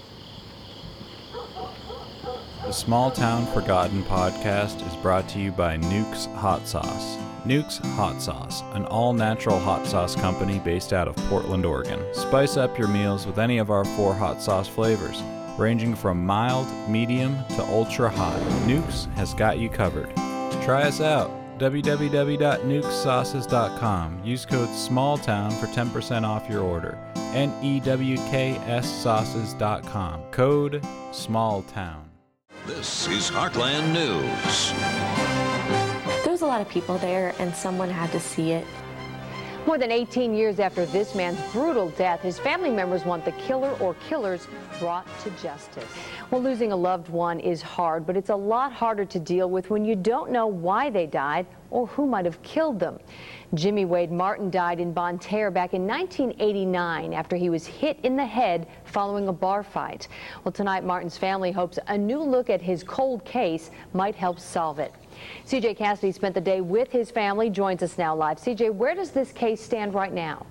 The 2.64 2.72
Small 2.72 3.10
Town 3.10 3.46
Forgotten 3.52 4.04
podcast 4.04 4.86
is 4.86 4.94
brought 5.02 5.28
to 5.30 5.40
you 5.40 5.50
by 5.50 5.76
Newk's 5.76 6.26
Hot 6.26 6.68
Sauce. 6.68 7.18
Newk's 7.44 7.78
Hot 7.78 8.22
Sauce, 8.22 8.62
an 8.74 8.84
all 8.84 9.12
natural 9.12 9.58
hot 9.58 9.86
sauce 9.86 10.14
company 10.14 10.60
based 10.60 10.92
out 10.92 11.08
of 11.08 11.16
Portland, 11.28 11.66
Oregon. 11.66 11.98
Spice 12.14 12.56
up 12.56 12.78
your 12.78 12.86
meals 12.86 13.26
with 13.26 13.38
any 13.38 13.58
of 13.58 13.70
our 13.70 13.84
four 13.84 14.14
hot 14.14 14.40
sauce 14.40 14.68
flavors, 14.68 15.20
ranging 15.58 15.96
from 15.96 16.24
mild, 16.24 16.68
medium, 16.88 17.36
to 17.48 17.64
ultra 17.64 18.08
hot. 18.10 18.40
Newk's 18.66 19.06
has 19.16 19.34
got 19.34 19.58
you 19.58 19.68
covered. 19.68 20.14
Try 20.62 20.82
us 20.82 21.00
out 21.00 21.39
www.newksauces.com. 21.60 24.24
Use 24.24 24.46
code 24.46 24.70
SMALLTOWN 24.70 25.52
for 25.52 25.66
10% 25.66 26.26
off 26.26 26.48
your 26.48 26.62
order. 26.62 26.98
N 27.34 27.52
E 27.62 27.78
W 27.80 28.16
K 28.16 28.56
S 28.66 28.88
sauces.com. 29.02 30.22
Code 30.32 30.82
SMALLTOWN. 31.12 32.06
This 32.66 33.06
is 33.08 33.30
Heartland 33.30 33.92
News. 33.92 34.72
There 36.24 36.32
was 36.32 36.42
a 36.42 36.46
lot 36.46 36.60
of 36.60 36.68
people 36.68 36.98
there, 36.98 37.34
and 37.38 37.54
someone 37.54 37.88
had 37.90 38.10
to 38.12 38.20
see 38.20 38.52
it. 38.52 38.66
More 39.70 39.78
than 39.78 39.92
18 39.92 40.34
years 40.34 40.58
after 40.58 40.84
this 40.84 41.14
man's 41.14 41.38
brutal 41.52 41.90
death, 41.90 42.22
his 42.22 42.40
family 42.40 42.70
members 42.70 43.04
want 43.04 43.24
the 43.24 43.30
killer 43.30 43.70
or 43.78 43.94
killers 44.08 44.48
brought 44.80 45.06
to 45.20 45.30
justice. 45.40 45.84
Well, 46.32 46.42
losing 46.42 46.72
a 46.72 46.76
loved 46.76 47.08
one 47.08 47.38
is 47.38 47.62
hard, 47.62 48.04
but 48.04 48.16
it's 48.16 48.30
a 48.30 48.34
lot 48.34 48.72
harder 48.72 49.04
to 49.04 49.20
deal 49.20 49.48
with 49.48 49.70
when 49.70 49.84
you 49.84 49.94
don't 49.94 50.32
know 50.32 50.48
why 50.48 50.90
they 50.90 51.06
died 51.06 51.46
or 51.70 51.86
who 51.86 52.06
might 52.06 52.24
have 52.24 52.42
killed 52.42 52.78
them. 52.78 52.98
Jimmy 53.54 53.84
Wade 53.84 54.12
Martin 54.12 54.50
died 54.50 54.80
in 54.80 54.92
Bonne 54.92 55.18
Terre 55.18 55.50
back 55.50 55.74
in 55.74 55.86
1989 55.86 57.12
after 57.12 57.36
he 57.36 57.50
was 57.50 57.66
hit 57.66 57.98
in 58.02 58.16
the 58.16 58.24
head 58.24 58.66
following 58.84 59.28
a 59.28 59.32
bar 59.32 59.62
fight. 59.62 60.08
Well, 60.44 60.52
tonight 60.52 60.84
Martin's 60.84 61.18
family 61.18 61.50
hopes 61.50 61.78
a 61.88 61.98
new 61.98 62.20
look 62.20 62.50
at 62.50 62.60
his 62.60 62.84
cold 62.84 63.24
case 63.24 63.70
might 63.92 64.14
help 64.14 64.38
solve 64.38 64.78
it. 64.78 64.92
CJ 65.46 65.76
Cassidy 65.76 66.12
spent 66.12 66.34
the 66.34 66.40
day 66.40 66.60
with 66.60 66.90
his 66.92 67.10
family, 67.10 67.50
joins 67.50 67.82
us 67.82 67.98
now 67.98 68.14
live. 68.14 68.38
CJ, 68.38 68.72
where 68.74 68.94
does 68.94 69.10
this 69.10 69.32
case 69.32 69.60
stand 69.60 69.94
right 69.94 70.12
now? 70.12 70.46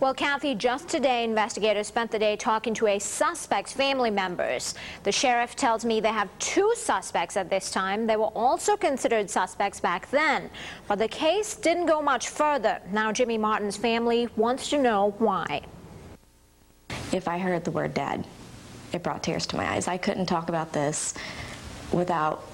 Well, 0.00 0.14
Kathy, 0.14 0.54
just 0.54 0.88
today, 0.88 1.24
investigators 1.24 1.88
spent 1.88 2.12
the 2.12 2.20
day 2.20 2.36
talking 2.36 2.72
to 2.74 2.86
a 2.86 3.00
suspect's 3.00 3.72
family 3.72 4.12
members. 4.12 4.76
The 5.02 5.10
sheriff 5.10 5.56
tells 5.56 5.84
me 5.84 5.98
they 5.98 6.12
have 6.12 6.28
two 6.38 6.72
suspects 6.76 7.36
at 7.36 7.50
this 7.50 7.72
time. 7.72 8.06
They 8.06 8.14
were 8.14 8.26
also 8.26 8.76
considered 8.76 9.28
suspects 9.28 9.80
back 9.80 10.08
then. 10.12 10.50
But 10.86 11.00
the 11.00 11.08
case 11.08 11.56
didn't 11.56 11.86
go 11.86 12.00
much 12.00 12.28
further. 12.28 12.80
Now, 12.92 13.10
Jimmy 13.10 13.38
Martin's 13.38 13.76
family 13.76 14.28
wants 14.36 14.70
to 14.70 14.80
know 14.80 15.16
why. 15.18 15.62
If 17.12 17.26
I 17.26 17.38
heard 17.38 17.64
the 17.64 17.72
word 17.72 17.92
dad, 17.92 18.24
it 18.92 19.02
brought 19.02 19.24
tears 19.24 19.48
to 19.48 19.56
my 19.56 19.68
eyes. 19.68 19.88
I 19.88 19.96
couldn't 19.96 20.26
talk 20.26 20.48
about 20.48 20.72
this 20.72 21.14
without 21.90 22.44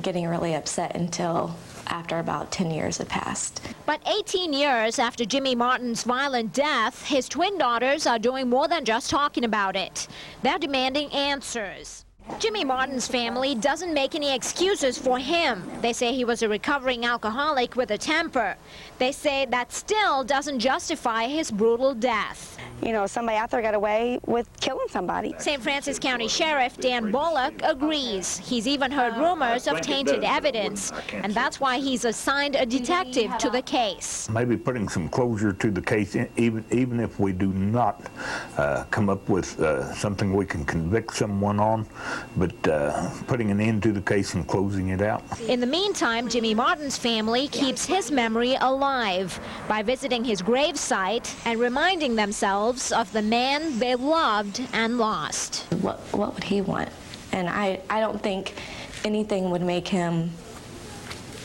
getting 0.00 0.26
really 0.26 0.54
upset 0.54 0.96
until 0.96 1.54
after 1.86 2.18
about 2.18 2.50
10 2.50 2.70
years 2.70 2.98
had 2.98 3.08
passed. 3.08 3.60
But 3.86 4.00
18 4.06 4.52
years 4.52 4.98
after 4.98 5.24
Jimmy 5.24 5.54
Martin's 5.54 6.02
violent 6.04 6.52
death, 6.52 7.06
his 7.06 7.28
twin 7.28 7.58
daughters 7.58 8.06
are 8.06 8.18
doing 8.18 8.48
more 8.48 8.68
than 8.68 8.84
just 8.84 9.10
talking 9.10 9.44
about 9.44 9.76
it. 9.76 10.08
They're 10.42 10.58
demanding 10.58 11.10
answers. 11.12 12.03
Jimmy 12.38 12.64
Martin's 12.64 13.06
family 13.06 13.54
doesn't 13.54 13.94
make 13.94 14.14
any 14.14 14.34
excuses 14.34 14.98
for 14.98 15.18
him. 15.18 15.62
They 15.80 15.92
say 15.92 16.12
he 16.14 16.24
was 16.24 16.42
a 16.42 16.48
recovering 16.48 17.04
alcoholic 17.04 17.76
with 17.76 17.90
a 17.90 17.98
temper. 17.98 18.56
They 18.98 19.12
say 19.12 19.46
that 19.46 19.72
still 19.72 20.24
doesn't 20.24 20.58
justify 20.58 21.26
his 21.26 21.50
brutal 21.50 21.94
death. 21.94 22.58
You 22.82 22.92
know, 22.92 23.06
somebody 23.06 23.38
out 23.38 23.50
there 23.50 23.62
got 23.62 23.74
away 23.74 24.20
with 24.26 24.48
killing 24.60 24.88
somebody. 24.88 25.34
St. 25.38 25.62
Francois 25.62 25.94
County 25.94 26.28
Sheriff 26.28 26.76
Dan 26.78 27.10
Bullock 27.10 27.54
agrees. 27.62 28.36
He's 28.36 28.66
even 28.66 28.90
heard 28.90 29.16
rumors 29.16 29.66
of 29.66 29.80
tainted 29.80 30.22
evidence, 30.24 30.92
and 31.12 31.32
that's 31.32 31.60
why 31.60 31.78
he's 31.78 32.04
assigned 32.04 32.56
a 32.56 32.66
detective 32.66 33.36
to 33.38 33.48
the 33.48 33.62
case. 33.62 34.28
Maybe 34.28 34.56
putting 34.56 34.88
some 34.88 35.08
closure 35.08 35.52
to 35.52 35.70
the 35.70 35.80
case, 35.80 36.16
even 36.36 36.64
even 36.70 37.00
if 37.00 37.18
we 37.18 37.32
do 37.32 37.52
not 37.52 38.02
uh, 38.58 38.84
come 38.90 39.08
up 39.08 39.28
with 39.28 39.58
uh, 39.60 39.94
something 39.94 40.34
we 40.34 40.44
can 40.44 40.64
convict 40.64 41.14
someone 41.14 41.60
on, 41.60 41.86
but 42.36 42.68
uh, 42.68 43.10
putting 43.26 43.50
an 43.50 43.60
end 43.60 43.82
to 43.82 43.92
the 43.92 44.00
case 44.00 44.34
and 44.34 44.46
closing 44.46 44.88
it 44.88 45.00
out. 45.00 45.22
In 45.40 45.60
the 45.60 45.66
meantime, 45.66 46.28
Jimmy 46.28 46.54
Martin's 46.54 46.96
family 46.96 47.48
keeps 47.48 47.84
his 47.84 48.10
memory 48.10 48.56
alive 48.60 49.38
by 49.68 49.82
visiting 49.82 50.24
his 50.24 50.42
gravesite 50.42 51.34
and 51.46 51.60
reminding 51.60 52.16
themselves 52.16 52.92
of 52.92 53.12
the 53.12 53.22
man 53.22 53.78
they 53.78 53.94
loved 53.94 54.62
and 54.72 54.98
lost. 54.98 55.64
What, 55.80 56.00
what 56.12 56.34
would 56.34 56.44
he 56.44 56.60
want? 56.60 56.90
And 57.32 57.48
I, 57.48 57.80
I 57.90 58.00
don't 58.00 58.22
think 58.22 58.54
anything 59.04 59.50
would 59.50 59.62
make 59.62 59.88
him 59.88 60.30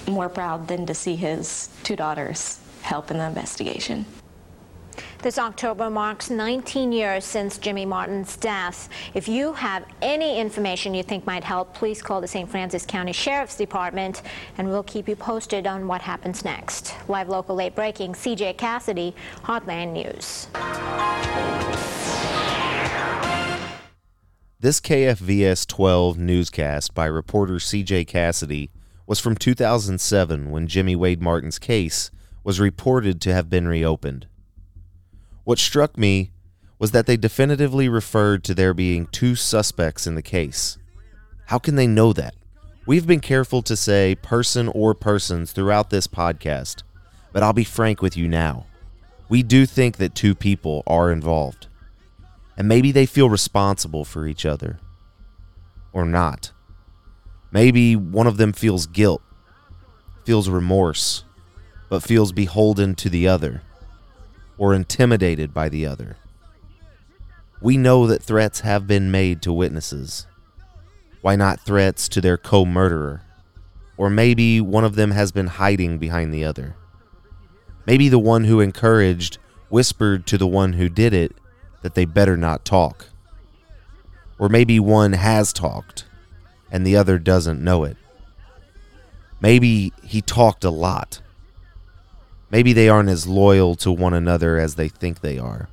more 0.07 0.29
proud 0.29 0.67
than 0.67 0.85
to 0.85 0.93
see 0.93 1.15
his 1.15 1.69
two 1.83 1.95
daughters 1.95 2.59
help 2.81 3.11
in 3.11 3.17
the 3.17 3.25
investigation. 3.25 4.05
This 5.21 5.37
October 5.37 5.89
marks 5.89 6.29
19 6.29 6.93
years 6.93 7.25
since 7.25 7.57
Jimmy 7.57 7.85
Martin's 7.85 8.37
death. 8.37 8.87
If 9.13 9.27
you 9.27 9.51
have 9.51 9.83
any 10.01 10.39
information 10.39 10.93
you 10.93 11.03
think 11.03 11.25
might 11.25 11.43
help, 11.43 11.73
please 11.73 12.01
call 12.01 12.21
the 12.21 12.27
St. 12.27 12.49
Francois 12.49 12.85
County 12.87 13.11
Sheriff's 13.11 13.57
Department 13.57 14.21
and 14.57 14.69
we'll 14.69 14.83
keep 14.83 15.09
you 15.09 15.17
posted 15.17 15.67
on 15.67 15.87
what 15.87 15.99
happens 15.99 16.45
next. 16.45 16.95
Live 17.09 17.27
local 17.27 17.53
late 17.53 17.75
breaking, 17.75 18.13
CJ 18.13 18.57
Cassidy, 18.57 19.13
Heartland 19.43 19.91
News. 19.91 20.47
This 24.61 24.79
KFVS 24.79 25.67
12 25.67 26.17
newscast 26.17 26.93
by 26.93 27.07
reporter 27.07 27.55
CJ 27.55 28.07
Cassidy 28.07 28.71
was 29.05 29.19
from 29.19 29.35
2007 29.35 30.49
when 30.49 30.67
Jimmy 30.67 30.95
Wade 30.95 31.21
Martin's 31.21 31.59
case 31.59 32.09
was 32.45 32.61
reported 32.61 33.19
to 33.19 33.33
have 33.33 33.49
been 33.49 33.67
reopened. 33.67 34.27
What 35.43 35.59
struck 35.59 35.97
me 35.97 36.31
was 36.79 36.91
that 36.91 37.05
they 37.05 37.17
definitively 37.17 37.89
referred 37.89 38.43
to 38.45 38.53
there 38.53 38.73
being 38.73 39.07
two 39.07 39.35
suspects 39.35 40.07
in 40.07 40.15
the 40.15 40.21
case. 40.21 40.77
How 41.47 41.59
can 41.59 41.75
they 41.75 41.87
know 41.87 42.13
that? 42.13 42.35
We've 42.85 43.05
been 43.05 43.19
careful 43.19 43.61
to 43.63 43.75
say 43.75 44.15
person 44.15 44.69
or 44.69 44.93
persons 44.93 45.51
throughout 45.51 45.89
this 45.89 46.07
podcast, 46.07 46.83
but 47.33 47.43
I'll 47.43 47.53
be 47.53 47.63
frank 47.63 48.01
with 48.01 48.15
you 48.15 48.27
now. 48.27 48.65
We 49.27 49.43
do 49.43 49.65
think 49.65 49.97
that 49.97 50.15
two 50.15 50.33
people 50.33 50.83
are 50.87 51.11
involved. 51.11 51.67
And 52.57 52.67
maybe 52.67 52.91
they 52.91 53.05
feel 53.05 53.29
responsible 53.29 54.05
for 54.05 54.25
each 54.27 54.45
other. 54.45 54.79
Or 55.93 56.05
not. 56.05 56.51
Maybe 57.51 57.95
one 57.95 58.27
of 58.27 58.37
them 58.37 58.53
feels 58.53 58.87
guilt, 58.87 59.21
feels 60.25 60.49
remorse, 60.49 61.23
but 61.89 62.03
feels 62.03 62.31
beholden 62.31 62.95
to 62.95 63.09
the 63.09 63.27
other 63.27 63.63
or 64.59 64.75
intimidated 64.75 65.51
by 65.53 65.69
the 65.69 65.87
other. 65.87 66.17
We 67.61 67.77
know 67.77 68.05
that 68.05 68.21
threats 68.21 68.59
have 68.59 68.85
been 68.85 69.09
made 69.09 69.41
to 69.41 69.51
witnesses. 69.51 70.27
Why 71.21 71.35
not 71.35 71.65
threats 71.65 72.07
to 72.09 72.21
their 72.21 72.37
co 72.37 72.65
murderer? 72.65 73.23
Or 73.97 74.09
maybe 74.09 74.61
one 74.61 74.83
of 74.83 74.95
them 74.95 75.11
has 75.11 75.31
been 75.31 75.47
hiding 75.47 75.97
behind 75.97 76.33
the 76.33 76.45
other. 76.45 76.75
Maybe 77.87 78.07
the 78.07 78.19
one 78.19 78.43
who 78.43 78.59
encouraged 78.59 79.39
whispered 79.69 80.27
to 80.27 80.37
the 80.37 80.47
one 80.47 80.73
who 80.73 80.87
did 80.87 81.13
it 81.13 81.35
that 81.81 81.95
they 81.95 82.05
better 82.05 82.37
not 82.37 82.63
talk. 82.63 83.07
Or 84.37 84.47
maybe 84.47 84.79
one 84.79 85.13
has 85.13 85.51
talked 85.51 86.05
and 86.71 86.85
the 86.85 86.95
other 86.95 87.17
doesn't 87.17 87.63
know 87.63 87.83
it. 87.83 87.97
Maybe 89.41 89.93
he 90.03 90.21
talked 90.21 90.63
a 90.63 90.69
lot. 90.69 91.21
Maybe 92.51 92.73
they 92.73 92.89
aren't 92.89 93.09
as 93.09 93.27
loyal 93.27 93.75
to 93.75 93.91
one 93.91 94.13
another 94.13 94.57
as 94.57 94.75
they 94.75 94.89
think 94.89 95.21
they 95.21 95.37
are. 95.37 95.69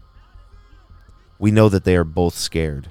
We 1.38 1.50
know 1.50 1.68
that 1.68 1.84
they 1.84 1.96
are 1.96 2.04
both 2.04 2.34
scared. 2.34 2.88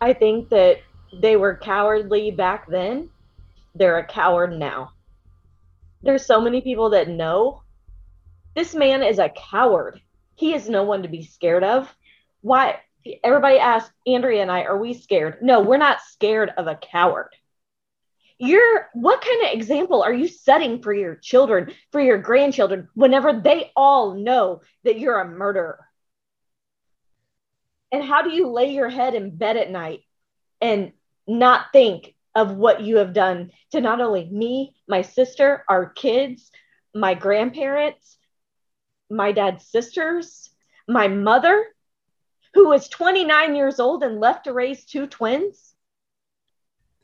I 0.00 0.12
think 0.12 0.50
that 0.50 0.80
they 1.12 1.36
were 1.36 1.56
cowardly 1.56 2.30
back 2.30 2.68
then. 2.68 3.10
They're 3.74 3.98
a 3.98 4.06
coward 4.06 4.58
now. 4.58 4.92
There's 6.02 6.24
so 6.24 6.40
many 6.40 6.60
people 6.60 6.90
that 6.90 7.08
know 7.08 7.62
this 8.54 8.74
man 8.74 9.02
is 9.02 9.18
a 9.18 9.30
coward. 9.30 10.00
He 10.34 10.54
is 10.54 10.68
no 10.68 10.82
one 10.82 11.02
to 11.02 11.08
be 11.08 11.22
scared 11.22 11.64
of. 11.64 11.92
Why? 12.42 12.80
Everybody 13.24 13.58
asks 13.58 13.92
Andrea 14.06 14.42
and 14.42 14.50
I, 14.50 14.62
are 14.62 14.78
we 14.78 14.92
scared? 14.92 15.38
No, 15.40 15.60
we're 15.60 15.78
not 15.78 16.00
scared 16.02 16.50
of 16.56 16.66
a 16.66 16.76
coward. 16.76 17.30
You're 18.38 18.88
what 18.94 19.20
kind 19.20 19.46
of 19.46 19.52
example 19.52 20.02
are 20.02 20.12
you 20.12 20.28
setting 20.28 20.82
for 20.82 20.92
your 20.92 21.16
children, 21.16 21.72
for 21.90 22.00
your 22.00 22.18
grandchildren, 22.18 22.88
whenever 22.94 23.32
they 23.32 23.72
all 23.74 24.14
know 24.14 24.62
that 24.84 24.98
you're 24.98 25.20
a 25.20 25.28
murderer? 25.28 25.84
And 27.90 28.04
how 28.04 28.22
do 28.22 28.30
you 28.30 28.48
lay 28.48 28.72
your 28.72 28.88
head 28.88 29.14
in 29.14 29.36
bed 29.36 29.56
at 29.56 29.70
night 29.70 30.02
and 30.60 30.92
not 31.26 31.66
think 31.72 32.14
of 32.34 32.54
what 32.54 32.82
you 32.82 32.98
have 32.98 33.12
done 33.12 33.50
to 33.72 33.80
not 33.80 34.00
only 34.00 34.28
me, 34.30 34.76
my 34.86 35.02
sister, 35.02 35.64
our 35.68 35.86
kids, 35.86 36.50
my 36.94 37.14
grandparents, 37.14 38.16
my 39.10 39.32
dad's 39.32 39.66
sisters, 39.66 40.50
my 40.86 41.08
mother, 41.08 41.66
who 42.54 42.68
was 42.68 42.88
29 42.88 43.56
years 43.56 43.80
old 43.80 44.02
and 44.02 44.20
left 44.20 44.44
to 44.44 44.52
raise 44.52 44.84
two 44.84 45.06
twins? 45.06 45.74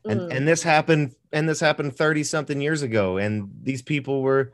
And 0.07 0.21
Mm. 0.21 0.35
and 0.37 0.47
this 0.47 0.63
happened 0.63 1.15
and 1.31 1.49
this 1.49 1.59
happened 1.59 1.95
30 1.95 2.23
something 2.23 2.61
years 2.61 2.81
ago 2.81 3.17
and 3.17 3.49
these 3.63 3.81
people 3.81 4.21
were 4.21 4.51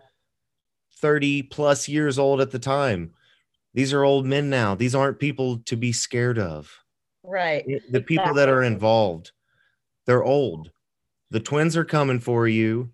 30 1.02 1.44
plus 1.44 1.88
years 1.88 2.18
old 2.20 2.42
at 2.42 2.52
the 2.52 2.60
time. 2.60 3.12
These 3.74 3.94
are 3.94 4.04
old 4.04 4.26
men 4.26 4.50
now. 4.50 4.76
These 4.76 4.96
aren't 4.96 5.20
people 5.20 5.60
to 5.66 5.76
be 5.76 5.92
scared 5.92 6.38
of. 6.40 6.72
Right. 7.24 7.64
the 7.92 8.02
people 8.02 8.34
that 8.34 8.50
are 8.50 8.64
involved 8.64 9.32
they're 10.08 10.24
old 10.24 10.72
the 11.30 11.40
twins 11.40 11.78
are 11.78 11.86
coming 11.86 12.20
for 12.20 12.48
you 12.48 12.90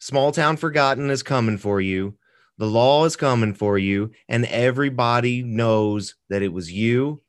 small 0.00 0.32
town 0.32 0.58
forgotten 0.58 1.08
is 1.10 1.22
coming 1.22 1.56
for 1.56 1.80
you 1.80 2.14
the 2.58 2.66
law 2.66 3.06
is 3.06 3.16
coming 3.16 3.54
for 3.54 3.78
you 3.78 4.10
and 4.28 4.44
everybody 4.44 5.42
knows 5.42 6.14
that 6.28 6.42
it 6.42 6.52
was 6.52 6.70
you 6.70 7.22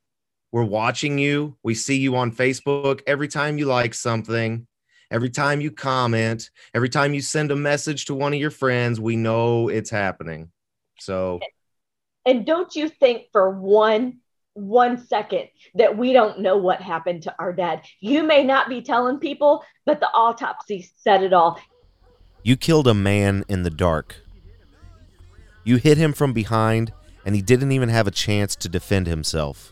we're 0.51 0.65
watching 0.65 1.17
you 1.17 1.55
we 1.63 1.73
see 1.73 1.95
you 1.97 2.17
on 2.17 2.33
facebook 2.33 2.99
every 3.07 3.29
time 3.29 3.57
you 3.57 3.63
like 3.65 3.93
something 3.93 4.67
every 5.11 5.29
time 5.29 5.61
you 5.61 5.69
comment 5.69 6.49
every 6.73 6.89
time 6.89 7.13
you 7.13 7.21
send 7.21 7.51
a 7.51 7.55
message 7.55 8.05
to 8.05 8.15
one 8.15 8.33
of 8.33 8.39
your 8.39 8.51
friends 8.51 8.99
we 8.99 9.15
know 9.15 9.67
it's 9.69 9.89
happening 9.89 10.49
so 10.99 11.39
And 12.25 12.45
don't 12.45 12.75
you 12.75 12.89
think 12.89 13.27
for 13.31 13.49
one 13.49 14.19
one 14.53 14.97
second 14.97 15.47
that 15.75 15.97
we 15.97 16.11
don't 16.13 16.39
know 16.39 16.57
what 16.57 16.81
happened 16.81 17.23
to 17.23 17.35
our 17.39 17.53
dad. 17.53 17.83
You 18.01 18.23
may 18.23 18.43
not 18.43 18.67
be 18.67 18.81
telling 18.81 19.17
people, 19.17 19.63
but 19.85 19.99
the 19.99 20.09
autopsy 20.13 20.89
said 20.97 21.23
it 21.23 21.31
all. 21.31 21.59
You 22.43 22.57
killed 22.57 22.87
a 22.87 22.93
man 22.93 23.45
in 23.47 23.63
the 23.63 23.69
dark. 23.69 24.17
You 25.63 25.77
hit 25.77 25.97
him 25.97 26.11
from 26.11 26.33
behind, 26.33 26.91
and 27.25 27.33
he 27.33 27.41
didn't 27.41 27.71
even 27.71 27.89
have 27.89 28.07
a 28.07 28.11
chance 28.11 28.55
to 28.57 28.69
defend 28.69 29.07
himself. 29.07 29.71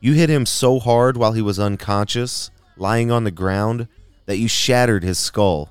You 0.00 0.14
hit 0.14 0.30
him 0.30 0.46
so 0.46 0.80
hard 0.80 1.16
while 1.16 1.32
he 1.32 1.42
was 1.42 1.60
unconscious, 1.60 2.50
lying 2.76 3.10
on 3.10 3.24
the 3.24 3.30
ground, 3.30 3.88
that 4.26 4.38
you 4.38 4.48
shattered 4.48 5.02
his 5.02 5.18
skull. 5.18 5.70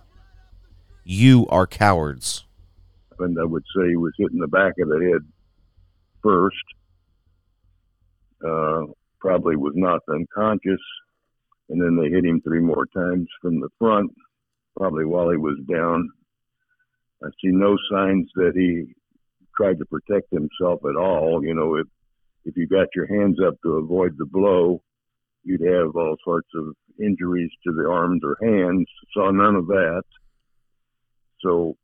You 1.04 1.48
are 1.50 1.68
cowards. 1.68 2.46
And 3.20 3.38
I 3.40 3.44
would 3.44 3.64
say 3.76 3.90
he 3.90 3.96
was 3.96 4.14
hit 4.18 4.32
in 4.32 4.40
the 4.40 4.48
back 4.48 4.74
of 4.80 4.90
the 4.90 5.12
head 5.12 5.32
first. 6.22 6.56
Uh, 8.46 8.92
probably 9.20 9.56
was 9.56 9.74
knocked 9.76 10.10
unconscious, 10.10 10.82
and 11.70 11.82
then 11.82 11.96
they 11.96 12.10
hit 12.10 12.26
him 12.26 12.42
three 12.42 12.60
more 12.60 12.86
times 12.94 13.28
from 13.42 13.60
the 13.60 13.70
front, 13.80 14.12
probably 14.78 15.06
while 15.06 15.30
he 15.30 15.38
was 15.38 15.58
down. 15.72 16.10
I 17.24 17.30
see 17.42 17.52
no 17.52 17.78
signs 17.90 18.30
that 18.36 18.52
he 18.56 18.94
tried 19.56 19.80
to 19.80 19.86
protect 19.86 20.32
himself 20.32 20.82
at 20.84 20.98
all. 20.98 21.44
You 21.44 21.54
know, 21.54 21.76
if 21.76 21.88
if 22.46 22.58
you 22.58 22.68
got 22.68 22.88
your 22.94 23.08
hands 23.08 23.38
up 23.46 23.56
to 23.64 23.78
avoid 23.78 24.18
the 24.18 24.26
blow, 24.26 24.82
you'd 25.44 25.62
have 25.62 25.96
all 25.96 26.18
sorts 26.24 26.50
of 26.56 26.76
injuries 27.00 27.52
to 27.66 27.74
the 27.74 27.90
arms 27.90 28.22
or 28.24 28.38
hands. 28.42 28.88
Saw 29.14 29.32
none 29.32 29.56
of 29.56 29.68
that. 29.68 30.04
So, 31.42 31.78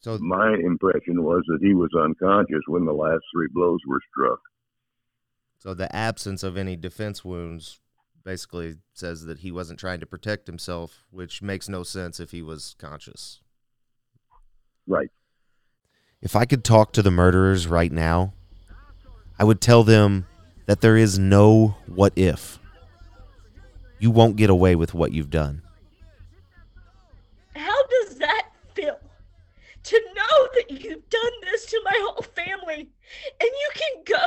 so 0.00 0.18
my 0.18 0.54
impression 0.54 1.22
was 1.22 1.42
that 1.48 1.60
he 1.62 1.74
was 1.74 1.90
unconscious 1.98 2.62
when 2.66 2.84
the 2.84 2.92
last 2.92 3.22
three 3.34 3.48
blows 3.52 3.80
were 3.86 4.00
struck. 4.10 4.40
So 5.58 5.74
the 5.74 5.94
absence 5.94 6.42
of 6.42 6.56
any 6.56 6.76
defense 6.76 7.24
wounds 7.24 7.78
basically 8.24 8.76
says 8.94 9.24
that 9.26 9.40
he 9.40 9.52
wasn't 9.52 9.78
trying 9.78 10.00
to 10.00 10.06
protect 10.06 10.46
himself, 10.46 11.04
which 11.10 11.42
makes 11.42 11.68
no 11.68 11.82
sense 11.82 12.20
if 12.20 12.30
he 12.30 12.42
was 12.42 12.74
conscious. 12.78 13.40
Right. 14.86 15.10
If 16.20 16.36
I 16.36 16.44
could 16.44 16.64
talk 16.64 16.92
to 16.92 17.02
the 17.02 17.10
murderers 17.10 17.66
right 17.66 17.92
now, 17.92 18.32
I 19.38 19.44
would 19.44 19.60
tell 19.60 19.82
them 19.82 20.26
that 20.66 20.80
there 20.80 20.96
is 20.96 21.18
no 21.18 21.76
what 21.86 22.12
if. 22.16 22.58
You 24.02 24.10
won't 24.10 24.34
get 24.34 24.50
away 24.50 24.74
with 24.74 24.94
what 24.94 25.12
you've 25.12 25.30
done. 25.30 25.62
How 27.54 27.86
does 27.86 28.18
that 28.18 28.48
feel? 28.74 28.98
To 29.84 30.00
know 30.16 30.48
that 30.54 30.72
you've 30.72 31.08
done 31.08 31.32
this 31.42 31.66
to 31.66 31.80
my 31.84 31.92
whole 31.94 32.22
family 32.22 32.80
and 32.80 32.88
you 33.40 33.70
can 33.72 34.02
go 34.04 34.26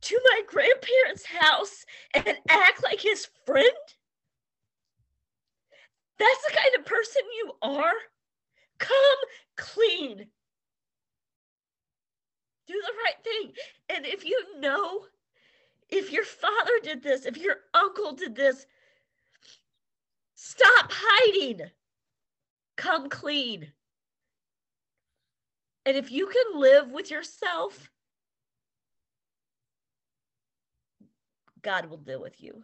to 0.00 0.20
my 0.24 0.40
grandparents' 0.48 1.26
house 1.26 1.84
and 2.12 2.26
act 2.48 2.82
like 2.82 3.00
his 3.00 3.28
friend? 3.46 3.68
That's 6.18 6.46
the 6.48 6.56
kind 6.56 6.74
of 6.76 6.84
person 6.84 7.22
you 7.36 7.52
are? 7.62 7.94
Come 8.78 9.18
clean. 9.56 10.26
Do 12.66 12.74
the 12.74 12.94
right 13.04 13.22
thing. 13.22 13.52
And 13.90 14.04
if 14.04 14.24
you 14.24 14.58
know, 14.58 15.04
if 15.88 16.10
your 16.10 16.24
father 16.24 16.80
did 16.82 17.04
this, 17.04 17.26
if 17.26 17.36
your 17.36 17.58
uncle 17.74 18.10
did 18.10 18.34
this, 18.34 18.66
stop 20.38 20.92
hiding. 20.92 21.62
Come 22.76 23.08
clean. 23.08 23.72
And 25.84 25.96
if 25.96 26.12
you 26.12 26.26
can 26.26 26.60
live 26.60 26.90
with 26.92 27.10
yourself, 27.10 27.90
God 31.62 31.86
will 31.86 31.96
deal 31.96 32.22
with 32.22 32.40
you. 32.40 32.62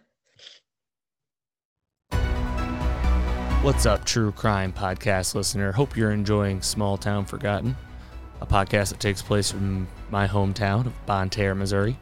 What's 3.62 3.86
up, 3.86 4.04
true 4.04 4.30
crime 4.30 4.72
podcast 4.72 5.34
listener? 5.34 5.72
Hope 5.72 5.96
you're 5.96 6.12
enjoying 6.12 6.62
Small 6.62 6.96
Town 6.96 7.24
Forgotten, 7.24 7.74
a 8.40 8.46
podcast 8.46 8.90
that 8.90 9.00
takes 9.00 9.22
place 9.22 9.52
in 9.52 9.88
my 10.10 10.28
hometown 10.28 10.86
of 10.86 11.06
Bonne 11.06 11.30
Terre, 11.30 11.54
Missouri. 11.54 11.98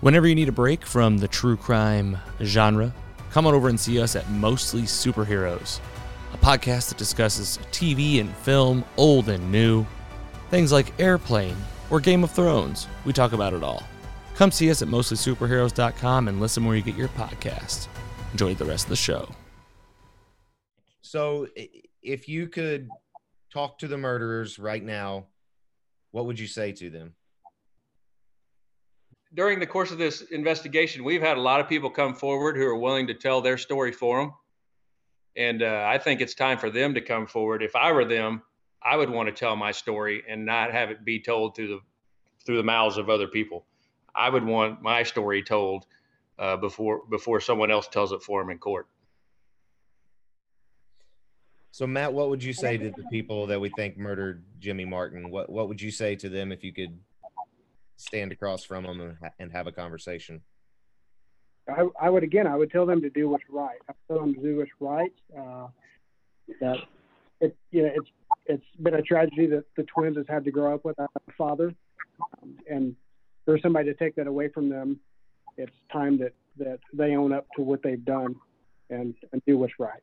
Whenever 0.00 0.26
you 0.26 0.34
need 0.34 0.48
a 0.48 0.52
break 0.52 0.86
from 0.86 1.18
the 1.18 1.28
true 1.28 1.56
crime 1.56 2.16
genre, 2.42 2.94
come 3.36 3.46
on 3.46 3.52
over 3.52 3.68
and 3.68 3.78
see 3.78 4.00
us 4.00 4.16
at 4.16 4.26
Mostly 4.30 4.84
Superheroes, 4.84 5.80
a 6.32 6.38
podcast 6.38 6.88
that 6.88 6.96
discusses 6.96 7.58
TV 7.70 8.18
and 8.18 8.34
film, 8.34 8.82
old 8.96 9.28
and 9.28 9.52
new, 9.52 9.84
things 10.48 10.72
like 10.72 10.98
Airplane 10.98 11.54
or 11.90 12.00
Game 12.00 12.24
of 12.24 12.30
Thrones. 12.30 12.88
We 13.04 13.12
talk 13.12 13.34
about 13.34 13.52
it 13.52 13.62
all. 13.62 13.82
Come 14.36 14.50
see 14.50 14.70
us 14.70 14.80
at 14.80 14.88
mostlysuperheroes.com 14.88 16.28
and 16.28 16.40
listen 16.40 16.64
where 16.64 16.76
you 16.76 16.82
get 16.82 16.96
your 16.96 17.08
podcast. 17.08 17.88
Enjoy 18.32 18.54
the 18.54 18.64
rest 18.64 18.86
of 18.86 18.88
the 18.88 18.96
show. 18.96 19.28
So, 21.02 21.46
if 22.00 22.30
you 22.30 22.48
could 22.48 22.88
talk 23.52 23.80
to 23.80 23.86
the 23.86 23.98
murderers 23.98 24.58
right 24.58 24.82
now, 24.82 25.26
what 26.10 26.24
would 26.24 26.40
you 26.40 26.46
say 26.46 26.72
to 26.72 26.88
them? 26.88 27.12
During 29.36 29.60
the 29.60 29.66
course 29.66 29.92
of 29.92 29.98
this 29.98 30.22
investigation, 30.22 31.04
we've 31.04 31.20
had 31.20 31.36
a 31.36 31.40
lot 31.40 31.60
of 31.60 31.68
people 31.68 31.90
come 31.90 32.14
forward 32.14 32.56
who 32.56 32.66
are 32.66 32.76
willing 32.76 33.06
to 33.06 33.14
tell 33.14 33.42
their 33.42 33.58
story 33.58 33.92
for 33.92 34.18
them. 34.18 34.32
And 35.36 35.62
uh, 35.62 35.84
I 35.86 35.98
think 35.98 36.22
it's 36.22 36.34
time 36.34 36.56
for 36.56 36.70
them 36.70 36.94
to 36.94 37.02
come 37.02 37.26
forward. 37.26 37.62
If 37.62 37.76
I 37.76 37.92
were 37.92 38.06
them, 38.06 38.42
I 38.82 38.96
would 38.96 39.10
want 39.10 39.28
to 39.28 39.34
tell 39.34 39.54
my 39.54 39.72
story 39.72 40.22
and 40.26 40.46
not 40.46 40.72
have 40.72 40.90
it 40.90 41.04
be 41.04 41.20
told 41.20 41.54
through 41.54 41.68
the 41.68 41.80
through 42.46 42.56
the 42.56 42.62
mouths 42.62 42.96
of 42.96 43.10
other 43.10 43.26
people. 43.26 43.66
I 44.14 44.30
would 44.30 44.44
want 44.44 44.80
my 44.80 45.02
story 45.02 45.42
told 45.42 45.84
uh, 46.38 46.56
before 46.56 47.02
before 47.10 47.40
someone 47.40 47.70
else 47.70 47.88
tells 47.88 48.12
it 48.12 48.22
for 48.22 48.40
them 48.40 48.50
in 48.50 48.58
court. 48.58 48.86
So, 51.72 51.86
Matt, 51.86 52.14
what 52.14 52.30
would 52.30 52.42
you 52.42 52.54
say 52.54 52.78
to 52.78 52.90
the 52.90 53.04
people 53.10 53.46
that 53.48 53.60
we 53.60 53.68
think 53.76 53.98
murdered 53.98 54.44
Jimmy 54.60 54.86
Martin? 54.86 55.30
What 55.30 55.50
What 55.50 55.68
would 55.68 55.82
you 55.82 55.90
say 55.90 56.16
to 56.16 56.30
them 56.30 56.52
if 56.52 56.64
you 56.64 56.72
could 56.72 56.98
stand 57.96 58.32
across 58.32 58.64
from 58.64 58.84
them 58.84 59.00
and, 59.00 59.16
ha- 59.22 59.30
and 59.38 59.52
have 59.52 59.66
a 59.66 59.72
conversation? 59.72 60.42
I, 61.68 61.88
I 62.00 62.10
would 62.10 62.22
again, 62.22 62.46
I 62.46 62.56
would 62.56 62.70
tell 62.70 62.86
them 62.86 63.02
to 63.02 63.10
do 63.10 63.28
what's 63.28 63.44
right. 63.50 63.78
I 63.88 63.92
tell 64.08 64.20
them 64.20 64.34
to 64.34 64.40
do 64.40 64.58
what's 64.58 64.70
right. 64.80 65.12
Uh, 65.36 65.66
that 66.60 66.76
it, 67.40 67.56
you 67.70 67.82
know, 67.82 67.90
it's 67.94 68.08
it's 68.46 68.64
been 68.80 68.94
a 68.94 69.02
tragedy 69.02 69.46
that 69.46 69.64
the 69.76 69.82
twins 69.84 70.16
has 70.16 70.26
had 70.28 70.44
to 70.44 70.50
grow 70.50 70.74
up 70.74 70.84
without 70.84 71.10
a 71.16 71.32
father, 71.32 71.74
um, 72.42 72.56
and 72.70 72.94
for 73.44 73.58
somebody 73.58 73.92
to 73.92 73.94
take 73.94 74.14
that 74.16 74.28
away 74.28 74.48
from 74.48 74.68
them, 74.68 75.00
it's 75.56 75.72
time 75.92 76.18
that 76.18 76.32
that 76.58 76.78
they 76.92 77.16
own 77.16 77.32
up 77.32 77.46
to 77.56 77.62
what 77.62 77.82
they've 77.82 78.04
done, 78.04 78.36
and 78.90 79.14
and 79.32 79.42
do 79.46 79.58
what's 79.58 79.74
right. 79.78 80.00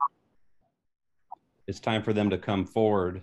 It's 1.65 1.79
time 1.79 2.03
for 2.03 2.11
them 2.11 2.29
to 2.29 2.37
come 2.37 2.65
forward 2.65 3.21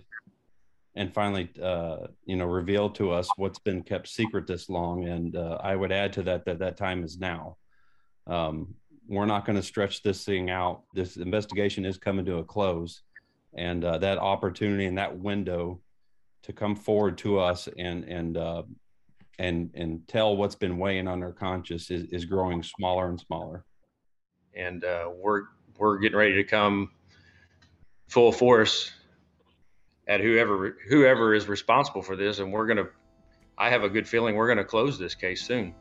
and 0.95 1.13
finally, 1.13 1.49
uh, 1.61 2.07
you 2.25 2.35
know, 2.35 2.45
reveal 2.45 2.89
to 2.91 3.11
us 3.11 3.29
what's 3.37 3.59
been 3.59 3.81
kept 3.81 4.07
secret 4.07 4.45
this 4.45 4.69
long. 4.69 5.07
And 5.07 5.35
uh, 5.35 5.57
I 5.63 5.75
would 5.75 5.91
add 5.91 6.13
to 6.13 6.23
that 6.23 6.45
that 6.45 6.59
that 6.59 6.77
time 6.77 7.03
is 7.03 7.17
now. 7.17 7.57
Um, 8.27 8.75
we're 9.07 9.25
not 9.25 9.45
going 9.45 9.55
to 9.55 9.63
stretch 9.63 10.03
this 10.03 10.23
thing 10.23 10.49
out. 10.49 10.83
This 10.93 11.17
investigation 11.17 11.85
is 11.85 11.97
coming 11.97 12.25
to 12.25 12.37
a 12.37 12.43
close, 12.43 13.01
and 13.53 13.83
uh, 13.83 13.97
that 13.99 14.17
opportunity 14.17 14.85
and 14.85 14.97
that 14.97 15.17
window 15.17 15.81
to 16.43 16.53
come 16.53 16.75
forward 16.75 17.17
to 17.19 17.39
us 17.39 17.67
and 17.77 18.03
and 18.05 18.37
uh, 18.37 18.63
and 19.39 19.71
and 19.73 20.07
tell 20.07 20.35
what's 20.35 20.55
been 20.55 20.77
weighing 20.77 21.07
on 21.07 21.19
their 21.19 21.31
conscience 21.31 21.89
is, 21.89 22.05
is 22.11 22.25
growing 22.25 22.63
smaller 22.63 23.09
and 23.09 23.19
smaller. 23.19 23.65
and 24.55 24.83
uh, 24.83 25.09
we're 25.13 25.43
we're 25.77 25.97
getting 25.97 26.17
ready 26.17 26.33
to 26.33 26.43
come 26.43 26.91
full 28.07 28.31
force 28.31 28.91
at 30.07 30.21
whoever 30.21 30.77
whoever 30.87 31.33
is 31.33 31.47
responsible 31.47 32.01
for 32.01 32.15
this, 32.15 32.39
and 32.39 32.51
we're 32.51 32.67
gonna. 32.67 32.87
I 33.57 33.69
have 33.69 33.83
a 33.83 33.89
good 33.89 34.07
feeling 34.07 34.35
we're 34.35 34.47
gonna 34.47 34.63
close 34.63 34.97
this 34.97 35.15
case 35.15 35.43
soon. 35.43 35.75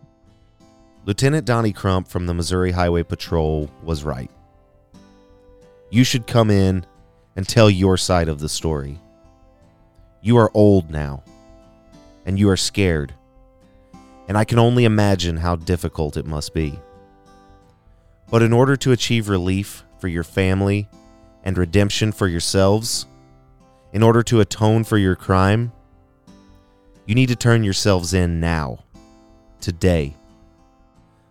Lieutenant 1.06 1.46
Donnie 1.46 1.72
Crump 1.72 2.08
from 2.08 2.26
the 2.26 2.34
Missouri 2.34 2.72
Highway 2.72 3.02
Patrol 3.02 3.70
was 3.82 4.04
right. 4.04 4.30
You 5.90 6.04
should 6.04 6.26
come 6.26 6.50
in 6.50 6.84
and 7.36 7.48
tell 7.48 7.70
your 7.70 7.96
side 7.96 8.28
of 8.28 8.38
the 8.38 8.48
story. 8.48 8.98
You 10.20 10.36
are 10.36 10.50
old 10.52 10.90
now, 10.90 11.24
and 12.26 12.38
you 12.38 12.50
are 12.50 12.56
scared, 12.56 13.14
and 14.28 14.36
I 14.36 14.44
can 14.44 14.58
only 14.58 14.84
imagine 14.84 15.38
how 15.38 15.56
difficult 15.56 16.18
it 16.18 16.26
must 16.26 16.52
be. 16.52 16.78
But 18.30 18.42
in 18.42 18.52
order 18.52 18.76
to 18.76 18.92
achieve 18.92 19.28
relief 19.28 19.84
for 19.98 20.08
your 20.08 20.22
family 20.22 20.88
and 21.42 21.56
redemption 21.56 22.12
for 22.12 22.28
yourselves, 22.28 23.06
in 23.92 24.02
order 24.02 24.22
to 24.22 24.40
atone 24.40 24.84
for 24.84 24.98
your 24.98 25.16
crime, 25.16 25.72
you 27.06 27.14
need 27.14 27.28
to 27.28 27.36
turn 27.36 27.64
yourselves 27.64 28.14
in 28.14 28.40
now, 28.40 28.84
today. 29.60 30.16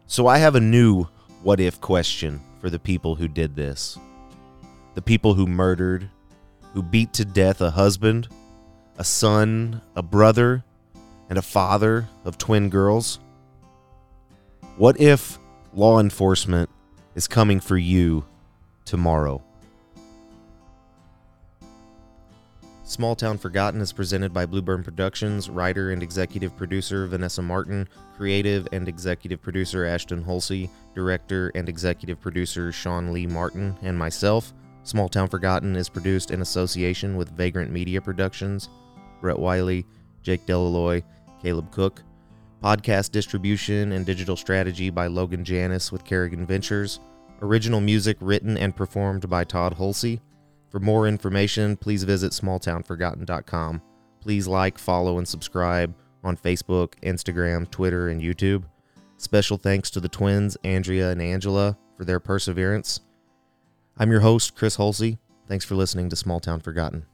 So 0.07 0.27
I 0.27 0.39
have 0.39 0.55
a 0.55 0.59
new 0.59 1.07
what 1.41 1.59
if 1.59 1.79
question 1.79 2.41
for 2.59 2.69
the 2.69 2.79
people 2.79 3.15
who 3.15 3.27
did 3.27 3.55
this. 3.55 3.97
The 4.95 5.01
people 5.01 5.35
who 5.35 5.47
murdered, 5.47 6.09
who 6.73 6.83
beat 6.83 7.13
to 7.13 7.25
death 7.25 7.61
a 7.61 7.71
husband, 7.71 8.27
a 8.97 9.03
son, 9.03 9.81
a 9.95 10.03
brother, 10.03 10.63
and 11.29 11.37
a 11.37 11.43
father 11.43 12.07
of 12.25 12.37
twin 12.37 12.69
girls. 12.69 13.19
What 14.75 14.99
if 14.99 15.39
law 15.73 15.99
enforcement 15.99 16.69
is 17.15 17.27
coming 17.27 17.59
for 17.59 17.77
you 17.77 18.25
tomorrow? 18.83 19.41
Small 22.89 23.15
Town 23.15 23.37
Forgotten 23.37 23.81
is 23.81 23.93
presented 23.93 24.33
by 24.33 24.47
Blueburn 24.47 24.83
Productions, 24.83 25.47
writer 25.47 25.91
and 25.91 26.01
executive 26.01 26.57
producer 26.57 27.05
Vanessa 27.05 27.39
Martin, 27.39 27.87
creative 28.17 28.67
and 28.71 28.87
executive 28.87 29.39
producer 29.43 29.85
Ashton 29.85 30.23
Holsey, 30.23 30.71
director 30.95 31.51
and 31.53 31.69
executive 31.69 32.19
producer 32.19 32.71
Sean 32.71 33.13
Lee 33.13 33.27
Martin, 33.27 33.77
and 33.83 33.95
myself. 33.95 34.53
Small 34.81 35.07
Town 35.07 35.27
Forgotten 35.27 35.75
is 35.75 35.87
produced 35.87 36.31
in 36.31 36.41
association 36.41 37.15
with 37.15 37.29
Vagrant 37.29 37.69
Media 37.69 38.01
Productions, 38.01 38.69
Brett 39.21 39.37
Wiley, 39.37 39.85
Jake 40.23 40.47
Delalloy, 40.47 41.03
Caleb 41.43 41.69
Cook. 41.69 42.01
Podcast 42.63 43.11
distribution 43.11 43.91
and 43.91 44.03
digital 44.03 44.35
strategy 44.35 44.89
by 44.89 45.05
Logan 45.05 45.45
Janis 45.45 45.91
with 45.91 46.03
Kerrigan 46.03 46.43
Ventures. 46.43 46.99
Original 47.43 47.81
music 47.81 48.17
written 48.19 48.57
and 48.57 48.75
performed 48.75 49.29
by 49.29 49.43
Todd 49.43 49.75
Holsey. 49.77 50.21
For 50.69 50.79
more 50.79 51.07
information, 51.07 51.75
please 51.77 52.03
visit 52.03 52.31
smalltownforgotten.com. 52.31 53.81
Please 54.21 54.47
like, 54.47 54.77
follow, 54.77 55.17
and 55.17 55.27
subscribe 55.27 55.95
on 56.23 56.37
Facebook, 56.37 56.93
Instagram, 57.01 57.69
Twitter, 57.71 58.09
and 58.09 58.21
YouTube. 58.21 58.63
Special 59.17 59.57
thanks 59.57 59.89
to 59.91 59.99
the 59.99 60.09
twins, 60.09 60.57
Andrea 60.63 61.09
and 61.09 61.21
Angela, 61.21 61.77
for 61.97 62.05
their 62.05 62.19
perseverance. 62.19 63.01
I'm 63.97 64.11
your 64.11 64.21
host, 64.21 64.55
Chris 64.55 64.77
Holsey. 64.77 65.17
Thanks 65.47 65.65
for 65.65 65.75
listening 65.75 66.09
to 66.09 66.15
Small 66.15 66.39
Town 66.39 66.61
Forgotten. 66.61 67.05